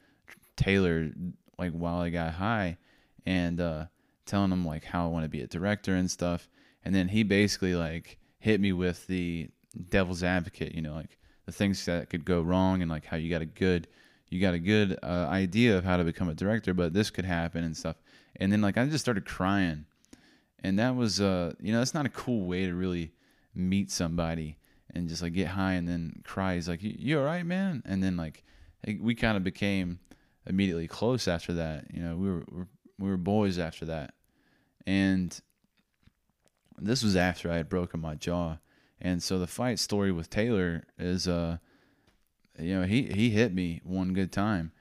Taylor 0.55 1.11
like 1.57 1.71
while 1.71 1.99
I 1.99 2.09
got 2.09 2.33
high, 2.33 2.77
and 3.25 3.59
uh, 3.59 3.85
telling 4.25 4.51
him 4.51 4.65
like 4.65 4.83
how 4.83 5.05
I 5.05 5.09
want 5.09 5.23
to 5.23 5.29
be 5.29 5.41
a 5.41 5.47
director 5.47 5.95
and 5.95 6.11
stuff. 6.11 6.49
And 6.83 6.93
then 6.93 7.07
he 7.07 7.23
basically 7.23 7.75
like 7.75 8.19
hit 8.39 8.61
me 8.61 8.73
with 8.73 9.07
the 9.07 9.49
devil's 9.89 10.23
advocate, 10.23 10.75
you 10.75 10.81
know, 10.81 10.93
like 10.93 11.17
the 11.45 11.51
things 11.51 11.85
that 11.85 12.09
could 12.09 12.25
go 12.25 12.41
wrong 12.41 12.81
and 12.81 12.91
like 12.91 13.05
how 13.05 13.17
you 13.17 13.29
got 13.29 13.41
a 13.41 13.45
good 13.45 13.87
you 14.29 14.41
got 14.41 14.53
a 14.53 14.59
good 14.59 14.97
uh, 15.01 15.27
idea 15.29 15.77
of 15.77 15.83
how 15.83 15.97
to 15.97 16.03
become 16.03 16.29
a 16.29 16.33
director, 16.33 16.73
but 16.73 16.93
this 16.93 17.09
could 17.09 17.25
happen 17.25 17.63
and 17.63 17.75
stuff. 17.75 17.95
And 18.35 18.51
then 18.51 18.61
like 18.61 18.77
I 18.77 18.85
just 18.85 19.03
started 19.03 19.25
crying. 19.25 19.85
And 20.63 20.79
that 20.79 20.95
was 20.95 21.21
uh 21.21 21.53
you 21.61 21.71
know 21.71 21.79
that's 21.79 21.93
not 21.93 22.05
a 22.05 22.09
cool 22.09 22.45
way 22.45 22.65
to 22.65 22.73
really 22.73 23.11
meet 23.53 23.91
somebody 23.91 24.57
and 24.93 25.07
just 25.07 25.21
like 25.21 25.33
get 25.33 25.47
high 25.47 25.73
and 25.73 25.87
then 25.87 26.21
cry. 26.23 26.55
He's 26.55 26.67
like 26.67 26.79
you 26.81 27.19
all 27.19 27.25
right 27.25 27.45
man? 27.45 27.83
And 27.85 28.03
then 28.03 28.17
like 28.17 28.43
we 28.99 29.15
kind 29.15 29.37
of 29.37 29.43
became 29.43 29.99
immediately 30.45 30.87
close 30.87 31.27
after 31.27 31.53
that. 31.53 31.85
You 31.93 32.01
know 32.01 32.15
we 32.15 32.29
were, 32.31 32.45
we 32.99 33.09
were 33.09 33.17
boys 33.17 33.59
after 33.59 33.85
that. 33.85 34.13
And 34.85 35.39
this 36.79 37.03
was 37.03 37.15
after 37.15 37.51
i 37.51 37.57
had 37.57 37.69
broken 37.69 37.99
my 37.99 38.15
jaw. 38.15 38.57
And 38.99 39.21
so 39.21 39.39
the 39.39 39.47
fight 39.47 39.79
story 39.79 40.11
with 40.11 40.29
taylor 40.29 40.85
is 40.97 41.27
uh 41.27 41.57
you 42.59 42.79
know 42.79 42.85
he 42.85 43.03
he 43.03 43.29
hit 43.29 43.53
me 43.53 43.81
one 43.83 44.13
good 44.13 44.31
time. 44.31 44.71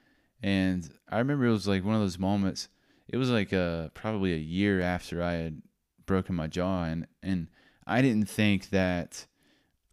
And 0.43 0.89
i 1.09 1.19
remember 1.19 1.47
it 1.47 1.51
was 1.51 1.67
like 1.67 1.85
one 1.85 1.95
of 1.95 2.01
those 2.01 2.19
moments 2.19 2.69
it 3.09 3.17
was 3.17 3.31
like 3.31 3.53
uh 3.53 3.89
probably 3.91 4.33
a 4.33 4.39
year 4.39 4.81
after 4.81 5.23
I 5.23 5.35
had 5.35 5.63
broken 6.07 6.35
my 6.35 6.47
jaw. 6.47 6.85
And 6.85 7.07
and 7.23 7.49
I 7.87 8.03
didn't 8.03 8.29
think 8.29 8.71
that 8.71 9.27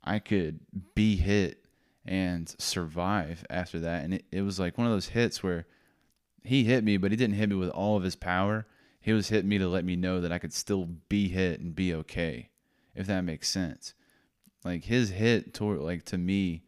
I 0.03 0.19
could 0.19 0.59
be 0.95 1.15
hit 1.15 1.65
and 2.05 2.53
survive 2.57 3.45
after 3.49 3.79
that. 3.79 4.03
And 4.03 4.15
it, 4.15 4.25
it 4.31 4.41
was 4.41 4.59
like 4.59 4.77
one 4.77 4.87
of 4.87 4.93
those 4.93 5.09
hits 5.09 5.41
where 5.41 5.65
he 6.43 6.63
hit 6.65 6.83
me 6.83 6.97
but 6.97 7.11
he 7.11 7.17
didn't 7.17 7.35
hit 7.35 7.49
me 7.49 7.55
with 7.55 7.69
all 7.69 7.97
of 7.97 8.03
his 8.03 8.15
power. 8.15 8.65
He 8.99 9.13
was 9.13 9.29
hitting 9.29 9.49
me 9.49 9.57
to 9.57 9.67
let 9.67 9.85
me 9.85 9.95
know 9.95 10.21
that 10.21 10.31
I 10.31 10.39
could 10.39 10.53
still 10.53 10.87
be 11.09 11.27
hit 11.27 11.59
and 11.59 11.75
be 11.75 11.93
okay 11.93 12.49
if 12.95 13.07
that 13.07 13.21
makes 13.21 13.49
sense. 13.49 13.93
Like 14.63 14.85
his 14.85 15.09
hit 15.11 15.53
toward 15.53 15.79
like 15.79 16.05
to 16.05 16.17
me 16.17 16.63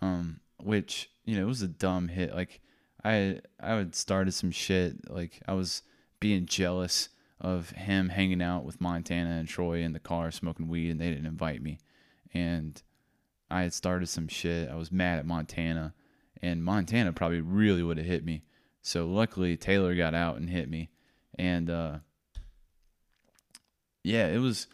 um 0.00 0.40
which 0.64 1.10
you 1.24 1.36
know 1.36 1.42
it 1.42 1.48
was 1.48 1.62
a 1.62 1.68
dumb 1.68 2.08
hit 2.08 2.34
like 2.34 2.60
I 3.04 3.40
I 3.60 3.74
had 3.74 3.94
started 3.94 4.32
some 4.32 4.50
shit 4.50 5.10
like 5.10 5.40
I 5.46 5.54
was 5.54 5.82
being 6.20 6.46
jealous 6.46 7.08
of 7.40 7.70
him 7.70 8.08
hanging 8.08 8.40
out 8.40 8.64
with 8.64 8.80
Montana 8.80 9.30
and 9.30 9.48
Troy 9.48 9.80
in 9.80 9.92
the 9.92 9.98
car 9.98 10.30
smoking 10.30 10.68
weed 10.68 10.90
and 10.90 11.00
they 11.00 11.10
didn't 11.10 11.26
invite 11.26 11.60
me. 11.60 11.78
And 12.32 12.80
I 13.50 13.62
had 13.62 13.74
started 13.74 14.08
some 14.08 14.28
shit. 14.28 14.70
I 14.70 14.76
was 14.76 14.92
mad 14.92 15.18
at 15.18 15.26
Montana 15.26 15.92
and 16.40 16.64
Montana 16.64 17.12
probably 17.12 17.40
really 17.40 17.82
would 17.82 17.98
have 17.98 18.06
hit 18.06 18.24
me. 18.24 18.44
So 18.80 19.06
luckily 19.06 19.56
Taylor 19.56 19.96
got 19.96 20.14
out 20.14 20.36
and 20.36 20.48
hit 20.48 20.70
me. 20.70 20.90
And 21.36 21.68
uh 21.68 21.98
yeah, 24.04 24.28
it 24.28 24.38
was 24.38 24.68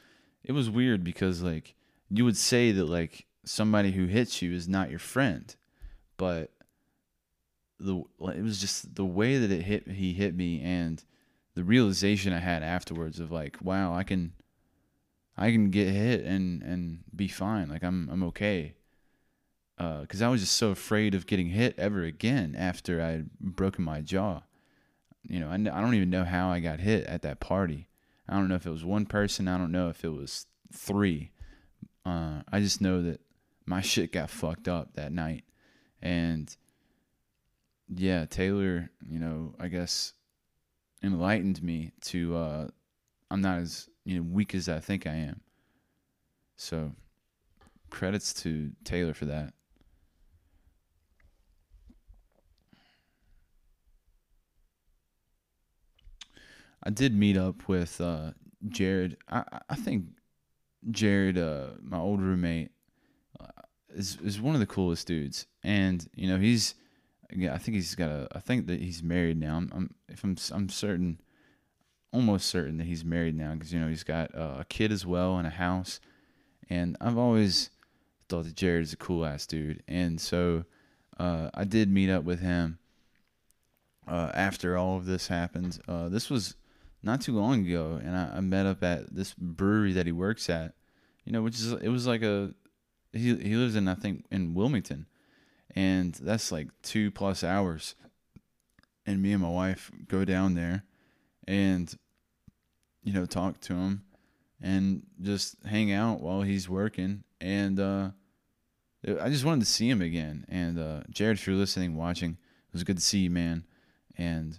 it 0.44 0.52
was 0.52 0.68
weird 0.68 1.02
because 1.02 1.42
like 1.42 1.74
you 2.10 2.26
would 2.26 2.36
say 2.36 2.72
that 2.72 2.84
like 2.84 3.26
somebody 3.44 3.92
who 3.92 4.04
hits 4.04 4.42
you 4.42 4.52
is 4.52 4.68
not 4.68 4.90
your 4.90 4.98
friend. 4.98 5.56
But 6.18 6.50
the 7.80 8.02
it 8.20 8.42
was 8.42 8.60
just 8.60 8.94
the 8.94 9.06
way 9.06 9.38
that 9.38 9.50
it 9.50 9.62
hit 9.62 9.88
he 9.88 10.12
hit 10.12 10.34
me 10.36 10.60
and 10.60 11.02
the 11.54 11.64
realization 11.64 12.32
I 12.32 12.40
had 12.40 12.62
afterwards 12.62 13.18
of 13.18 13.32
like, 13.32 13.56
wow, 13.62 13.94
I 13.94 14.02
can 14.02 14.34
I 15.36 15.50
can 15.50 15.70
get 15.70 15.88
hit 15.88 16.24
and 16.24 16.62
and 16.62 17.04
be 17.14 17.28
fine. 17.28 17.68
Like 17.68 17.82
I'm 17.82 18.10
I'm 18.12 18.22
okay. 18.24 18.74
Uh, 19.78 20.04
I 20.20 20.28
was 20.28 20.40
just 20.40 20.56
so 20.56 20.70
afraid 20.70 21.14
of 21.14 21.26
getting 21.26 21.50
hit 21.50 21.78
ever 21.78 22.02
again 22.02 22.56
after 22.58 23.00
I 23.00 23.10
had 23.10 23.30
broken 23.38 23.84
my 23.84 24.00
jaw. 24.00 24.42
You 25.22 25.38
know, 25.38 25.48
I, 25.48 25.54
I 25.54 25.80
don't 25.80 25.94
even 25.94 26.10
know 26.10 26.24
how 26.24 26.50
I 26.50 26.58
got 26.58 26.80
hit 26.80 27.06
at 27.06 27.22
that 27.22 27.38
party. 27.38 27.88
I 28.28 28.34
don't 28.34 28.48
know 28.48 28.56
if 28.56 28.66
it 28.66 28.70
was 28.70 28.84
one 28.84 29.06
person. 29.06 29.46
I 29.46 29.56
don't 29.56 29.70
know 29.70 29.88
if 29.88 30.04
it 30.04 30.08
was 30.08 30.46
three. 30.72 31.30
Uh, 32.04 32.42
I 32.50 32.58
just 32.58 32.80
know 32.80 33.02
that 33.02 33.20
my 33.66 33.80
shit 33.80 34.12
got 34.12 34.30
fucked 34.30 34.66
up 34.66 34.94
that 34.94 35.12
night, 35.12 35.44
and 36.02 36.54
yeah, 37.88 38.26
Taylor, 38.26 38.90
you 39.08 39.18
know, 39.18 39.54
I 39.58 39.68
guess 39.68 40.12
enlightened 41.02 41.62
me 41.62 41.92
to 42.02 42.36
uh, 42.36 42.68
I'm 43.30 43.40
not 43.40 43.58
as 43.58 43.88
you 44.04 44.16
know 44.16 44.22
weak 44.22 44.54
as 44.54 44.68
I 44.68 44.80
think 44.80 45.06
I 45.06 45.14
am. 45.14 45.40
So 46.56 46.92
credits 47.90 48.32
to 48.42 48.72
Taylor 48.84 49.14
for 49.14 49.26
that. 49.26 49.52
I 56.82 56.90
did 56.90 57.14
meet 57.14 57.36
up 57.36 57.68
with 57.68 58.00
uh, 58.00 58.30
Jared. 58.68 59.16
I, 59.28 59.44
I 59.68 59.74
think 59.74 60.04
Jared, 60.90 61.36
uh, 61.36 61.70
my 61.82 61.98
old 61.98 62.22
roommate, 62.22 62.70
uh, 63.38 63.46
is 63.90 64.16
is 64.22 64.40
one 64.40 64.54
of 64.54 64.60
the 64.60 64.66
coolest 64.66 65.06
dudes, 65.06 65.46
and 65.68 66.08
you 66.14 66.26
know 66.26 66.38
he's 66.38 66.74
yeah, 67.30 67.52
I 67.52 67.58
think 67.58 67.74
he's 67.74 67.94
got 67.94 68.10
a. 68.10 68.26
I 68.32 68.40
think 68.40 68.66
that 68.68 68.80
he's 68.80 69.02
married 69.02 69.38
now. 69.38 69.58
I'm, 69.58 69.70
I'm 69.74 69.94
if 70.08 70.24
I'm, 70.24 70.36
I'm 70.50 70.68
certain. 70.70 71.20
almost 72.10 72.46
certain 72.46 72.78
that 72.78 72.86
he's 72.86 73.04
married 73.04 73.36
now 73.36 73.52
because 73.52 73.70
you 73.70 73.78
know 73.78 73.88
he's 73.88 74.02
got 74.02 74.34
uh, 74.34 74.56
a 74.60 74.64
kid 74.64 74.90
as 74.90 75.04
well 75.04 75.36
and 75.36 75.46
a 75.46 75.50
house. 75.50 76.00
And 76.70 76.96
I've 77.02 77.18
always 77.18 77.68
thought 78.28 78.44
that 78.44 78.54
Jared 78.54 78.82
is 78.82 78.94
a 78.94 78.96
cool 78.96 79.26
ass 79.26 79.46
dude, 79.46 79.82
and 79.86 80.18
so 80.18 80.64
uh, 81.20 81.50
I 81.52 81.64
did 81.64 81.90
meet 81.90 82.08
up 82.08 82.24
with 82.24 82.40
him 82.40 82.78
uh, 84.06 84.30
after 84.32 84.78
all 84.78 84.96
of 84.96 85.04
this 85.04 85.28
happened. 85.28 85.80
Uh, 85.86 86.08
this 86.08 86.30
was 86.30 86.56
not 87.02 87.20
too 87.20 87.36
long 87.36 87.66
ago, 87.66 88.00
and 88.02 88.16
I, 88.16 88.36
I, 88.36 88.40
met 88.40 88.64
up 88.64 88.82
at 88.82 89.14
this 89.14 89.34
brewery 89.34 89.92
that 89.92 90.06
he 90.06 90.12
works 90.12 90.48
at. 90.48 90.74
You 91.24 91.32
know, 91.32 91.42
which 91.42 91.56
is 91.56 91.72
it 91.72 91.90
was 91.90 92.06
like 92.06 92.22
a 92.22 92.54
he 93.12 93.36
he 93.36 93.54
lives 93.54 93.76
in 93.76 93.86
I 93.86 93.94
think 93.94 94.24
in 94.30 94.54
Wilmington, 94.54 95.06
and 95.74 96.14
that's 96.14 96.50
like 96.52 96.68
two 96.82 97.10
plus 97.10 97.44
hours. 97.44 97.94
And 99.06 99.22
me 99.22 99.32
and 99.32 99.42
my 99.42 99.48
wife 99.48 99.90
go 100.06 100.24
down 100.24 100.54
there, 100.54 100.84
and 101.46 101.94
you 103.02 103.12
know 103.12 103.24
talk 103.24 103.60
to 103.62 103.74
him, 103.74 104.02
and 104.60 105.02
just 105.20 105.56
hang 105.64 105.92
out 105.92 106.20
while 106.20 106.42
he's 106.42 106.68
working. 106.68 107.24
And 107.40 107.80
uh, 107.80 108.10
I 109.20 109.30
just 109.30 109.44
wanted 109.44 109.60
to 109.60 109.70
see 109.70 109.88
him 109.88 110.02
again. 110.02 110.44
And 110.48 110.78
uh, 110.78 111.00
Jared, 111.10 111.38
if 111.38 111.46
you're 111.46 111.56
listening, 111.56 111.96
watching, 111.96 112.32
it 112.32 112.72
was 112.72 112.84
good 112.84 112.96
to 112.96 113.02
see 113.02 113.20
you, 113.20 113.30
man. 113.30 113.64
And 114.18 114.58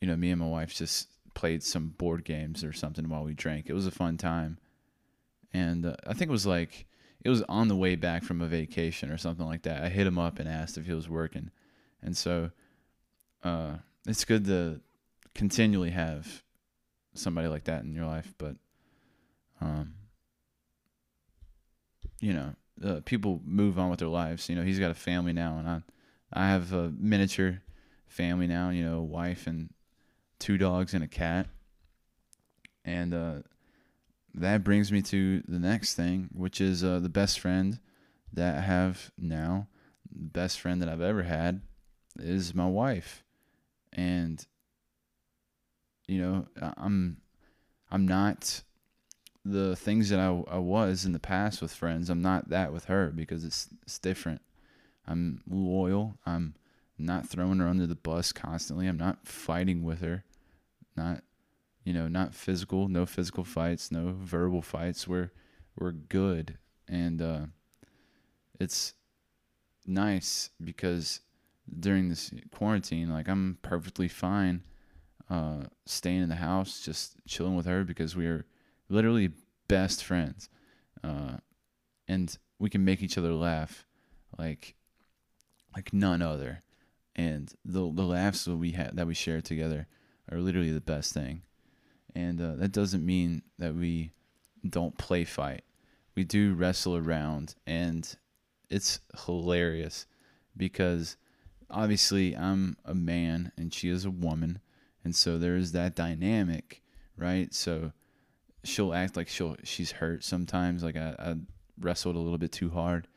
you 0.00 0.08
know, 0.08 0.16
me 0.16 0.30
and 0.30 0.40
my 0.40 0.48
wife 0.48 0.74
just 0.74 1.08
played 1.34 1.62
some 1.62 1.90
board 1.90 2.24
games 2.24 2.64
or 2.64 2.72
something 2.72 3.08
while 3.08 3.24
we 3.24 3.34
drank. 3.34 3.68
It 3.68 3.74
was 3.74 3.86
a 3.86 3.92
fun 3.92 4.18
time. 4.18 4.58
And 5.54 5.86
uh, 5.86 5.96
I 6.06 6.12
think 6.12 6.28
it 6.28 6.32
was 6.32 6.46
like 6.46 6.86
it 7.24 7.28
was 7.28 7.42
on 7.42 7.68
the 7.68 7.76
way 7.76 7.94
back 7.94 8.24
from 8.24 8.40
a 8.40 8.46
vacation 8.46 9.10
or 9.10 9.18
something 9.18 9.46
like 9.46 9.62
that. 9.62 9.82
I 9.82 9.88
hit 9.88 10.06
him 10.06 10.18
up 10.18 10.38
and 10.38 10.48
asked 10.48 10.76
if 10.76 10.86
he 10.86 10.92
was 10.92 11.08
working. 11.08 11.50
And 12.02 12.16
so 12.16 12.50
uh, 13.44 13.76
it's 14.06 14.24
good 14.24 14.44
to 14.46 14.80
continually 15.34 15.90
have 15.90 16.42
somebody 17.14 17.48
like 17.48 17.64
that 17.64 17.84
in 17.84 17.94
your 17.94 18.06
life, 18.06 18.34
but 18.38 18.56
um, 19.60 19.94
you 22.20 22.32
know, 22.32 22.54
uh, 22.84 23.00
people 23.04 23.40
move 23.44 23.78
on 23.78 23.90
with 23.90 24.00
their 24.00 24.08
lives. 24.08 24.48
You 24.48 24.56
know, 24.56 24.62
he's 24.62 24.78
got 24.78 24.90
a 24.90 24.94
family 24.94 25.32
now, 25.32 25.58
and 25.58 25.68
I, 25.68 25.82
I 26.32 26.48
have 26.48 26.72
a 26.72 26.90
miniature 26.98 27.60
family 28.06 28.46
now. 28.46 28.70
You 28.70 28.84
know, 28.84 29.02
wife 29.02 29.46
and 29.46 29.70
two 30.38 30.58
dogs 30.58 30.94
and 30.94 31.04
a 31.04 31.08
cat, 31.08 31.46
and 32.84 33.14
uh, 33.14 33.34
that 34.34 34.64
brings 34.64 34.90
me 34.90 35.02
to 35.02 35.42
the 35.46 35.58
next 35.58 35.94
thing, 35.94 36.28
which 36.32 36.60
is 36.60 36.82
uh, 36.82 36.98
the 37.00 37.08
best 37.08 37.40
friend 37.40 37.78
that 38.32 38.58
I 38.58 38.60
have 38.60 39.10
now. 39.18 39.68
The 40.10 40.28
best 40.28 40.60
friend 40.60 40.80
that 40.82 40.88
I've 40.88 41.00
ever 41.00 41.22
had 41.22 41.62
is 42.18 42.54
my 42.54 42.66
wife, 42.66 43.24
and 43.92 44.44
you 46.06 46.20
know, 46.20 46.46
I'm 46.76 47.18
I'm 47.90 48.06
not 48.06 48.62
the 49.44 49.74
things 49.76 50.08
that 50.10 50.20
I, 50.20 50.28
I 50.50 50.58
was 50.58 51.04
in 51.04 51.12
the 51.12 51.18
past 51.18 51.60
with 51.60 51.72
friends. 51.72 52.08
I'm 52.10 52.22
not 52.22 52.50
that 52.50 52.72
with 52.72 52.86
her 52.86 53.10
because 53.10 53.44
it's 53.44 53.68
it's 53.82 53.98
different. 53.98 54.40
I'm 55.06 55.42
loyal. 55.48 56.14
I'm 56.24 56.54
not 56.98 57.28
throwing 57.28 57.58
her 57.58 57.68
under 57.68 57.86
the 57.86 57.94
bus 57.94 58.32
constantly. 58.32 58.86
I'm 58.86 58.98
not 58.98 59.26
fighting 59.26 59.82
with 59.82 60.00
her. 60.00 60.24
Not 60.96 61.22
you 61.84 61.92
know, 61.92 62.08
not 62.08 62.34
physical, 62.34 62.88
no 62.88 63.06
physical 63.06 63.44
fights, 63.44 63.90
no 63.90 64.14
verbal 64.16 64.62
fights. 64.62 65.08
We're 65.08 65.30
we're 65.76 65.92
good, 65.92 66.58
and 66.88 67.20
uh, 67.20 67.40
it's 68.60 68.94
nice 69.86 70.50
because 70.62 71.20
during 71.80 72.08
this 72.08 72.32
quarantine, 72.54 73.10
like 73.10 73.28
I'm 73.28 73.58
perfectly 73.62 74.08
fine 74.08 74.62
uh, 75.30 75.64
staying 75.86 76.22
in 76.22 76.28
the 76.28 76.36
house, 76.36 76.80
just 76.80 77.14
chilling 77.26 77.56
with 77.56 77.66
her 77.66 77.84
because 77.84 78.14
we 78.14 78.26
are 78.26 78.44
literally 78.88 79.30
best 79.66 80.04
friends, 80.04 80.48
uh, 81.02 81.36
and 82.06 82.36
we 82.58 82.70
can 82.70 82.84
make 82.84 83.02
each 83.02 83.18
other 83.18 83.32
laugh 83.32 83.86
like 84.38 84.74
like 85.74 85.92
none 85.92 86.22
other, 86.22 86.62
and 87.16 87.52
the 87.64 87.90
the 87.92 88.04
laughs 88.04 88.44
that 88.44 88.56
we 88.56 88.72
had 88.72 88.96
that 88.96 89.06
we 89.06 89.14
share 89.14 89.40
together 89.40 89.88
are 90.30 90.38
literally 90.38 90.70
the 90.70 90.80
best 90.80 91.12
thing 91.12 91.42
and 92.14 92.40
uh, 92.40 92.54
that 92.56 92.72
doesn't 92.72 93.04
mean 93.04 93.42
that 93.58 93.74
we 93.74 94.12
don't 94.68 94.96
play 94.98 95.24
fight. 95.24 95.62
We 96.14 96.24
do 96.24 96.54
wrestle 96.54 96.96
around, 96.96 97.54
and 97.66 98.16
it's 98.68 99.00
hilarious 99.26 100.06
because 100.56 101.16
obviously 101.70 102.36
I'm 102.36 102.76
a 102.84 102.94
man 102.94 103.52
and 103.56 103.72
she 103.72 103.88
is 103.88 104.04
a 104.04 104.10
woman, 104.10 104.60
and 105.04 105.16
so 105.16 105.38
there 105.38 105.56
is 105.56 105.72
that 105.72 105.96
dynamic, 105.96 106.82
right? 107.16 107.52
So 107.54 107.92
she'll 108.64 108.92
act 108.92 109.16
like 109.16 109.28
she'll 109.28 109.56
she's 109.64 109.92
hurt 109.92 110.22
sometimes, 110.22 110.82
like 110.82 110.96
I, 110.96 111.14
I 111.18 111.34
wrestled 111.80 112.16
a 112.16 112.20
little 112.20 112.38
bit 112.38 112.52
too 112.52 112.70
hard, 112.70 113.08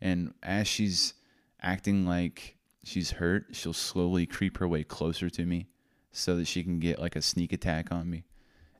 and 0.00 0.32
as 0.42 0.68
she's 0.68 1.14
acting 1.60 2.06
like 2.06 2.56
she's 2.84 3.10
hurt, 3.12 3.46
she'll 3.52 3.72
slowly 3.72 4.26
creep 4.26 4.58
her 4.58 4.68
way 4.68 4.84
closer 4.84 5.28
to 5.30 5.44
me 5.44 5.66
so 6.12 6.36
that 6.36 6.46
she 6.46 6.62
can 6.62 6.78
get 6.78 7.00
like 7.00 7.16
a 7.16 7.22
sneak 7.22 7.52
attack 7.52 7.90
on 7.90 8.08
me 8.08 8.22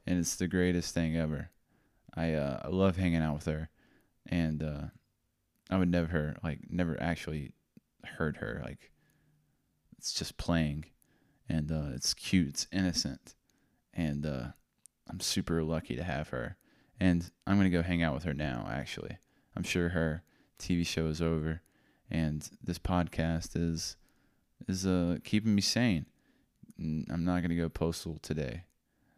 and 0.07 0.19
it's 0.19 0.37
the 0.37 0.49
greatest 0.49 0.95
thing 0.95 1.17
ever. 1.17 1.51
I 2.15 2.35
uh, 2.35 2.61
I 2.65 2.69
love 2.69 2.97
hanging 2.97 3.23
out 3.23 3.35
with 3.35 3.47
her, 3.47 3.71
and 4.27 4.63
uh, 4.63 4.83
I 5.71 5.79
would 5.79 5.91
never 5.91 6.37
like 6.43 6.61
never 6.71 7.01
actually 7.01 7.53
hurt 8.05 8.37
her. 8.39 8.61
Like 8.65 8.93
it's 9.99 10.13
just 10.13 10.37
playing, 10.37 10.87
and 11.49 11.71
uh, 11.73 11.95
it's 11.95 12.15
cute, 12.15 12.49
it's 12.49 12.67
innocent, 12.73 13.35
and 13.93 14.25
uh, 14.25 14.47
I'm 15.09 15.21
super 15.21 15.63
lucky 15.63 15.97
to 15.97 16.05
have 16.05 16.29
her. 16.29 16.57
And 17.01 17.29
I'm 17.47 17.57
gonna 17.57 17.71
go 17.71 17.83
hang 17.83 18.03
out 18.03 18.15
with 18.15 18.25
her 18.25 18.35
now. 18.35 18.69
Actually, 18.71 19.19
I'm 19.57 19.65
sure 19.65 19.91
her 19.91 20.23
TV 20.59 20.87
show 20.87 21.07
is 21.07 21.21
over, 21.21 21.63
and 22.11 22.49
this 22.63 22.79
podcast 22.79 23.57
is 23.57 23.97
is 24.69 24.87
uh 24.87 25.19
keeping 25.25 25.55
me 25.55 25.63
sane. 25.63 26.07
I'm 26.79 27.25
not 27.25 27.43
gonna 27.43 27.57
go 27.57 27.69
postal 27.69 28.19
today, 28.23 28.65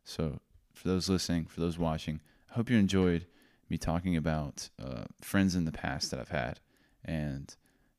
so 0.05 0.41
for 0.76 0.88
those 0.88 1.08
listening, 1.08 1.46
for 1.46 1.60
those 1.60 1.78
watching, 1.78 2.20
I 2.50 2.54
hope 2.54 2.70
you 2.70 2.78
enjoyed 2.78 3.26
me 3.68 3.78
talking 3.78 4.16
about 4.16 4.68
uh, 4.80 5.04
friends 5.20 5.56
in 5.56 5.64
the 5.64 5.72
past 5.72 6.10
that 6.10 6.20
I've 6.20 6.28
had 6.28 6.60
and 7.04 7.54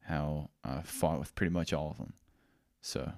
how 0.06 0.52
I 0.64 0.82
fought 0.82 1.20
with 1.20 1.36
pretty 1.36 1.52
much 1.52 1.74
all 1.74 1.92
of 1.92 1.98
them. 1.98 2.14
So 2.80 3.12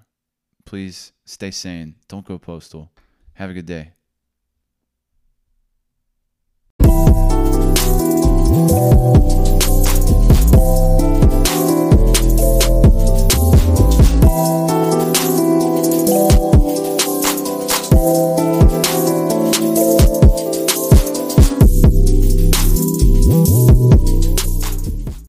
please 0.65 1.11
stay 1.25 1.51
sane. 1.51 1.95
Don't 2.07 2.25
go 2.25 2.39
postal. 2.39 2.91
Have 3.33 3.51
a 3.51 3.53
good 3.53 3.67
day. 3.67 3.91
Thank 8.49 9.53
you. 9.53 9.58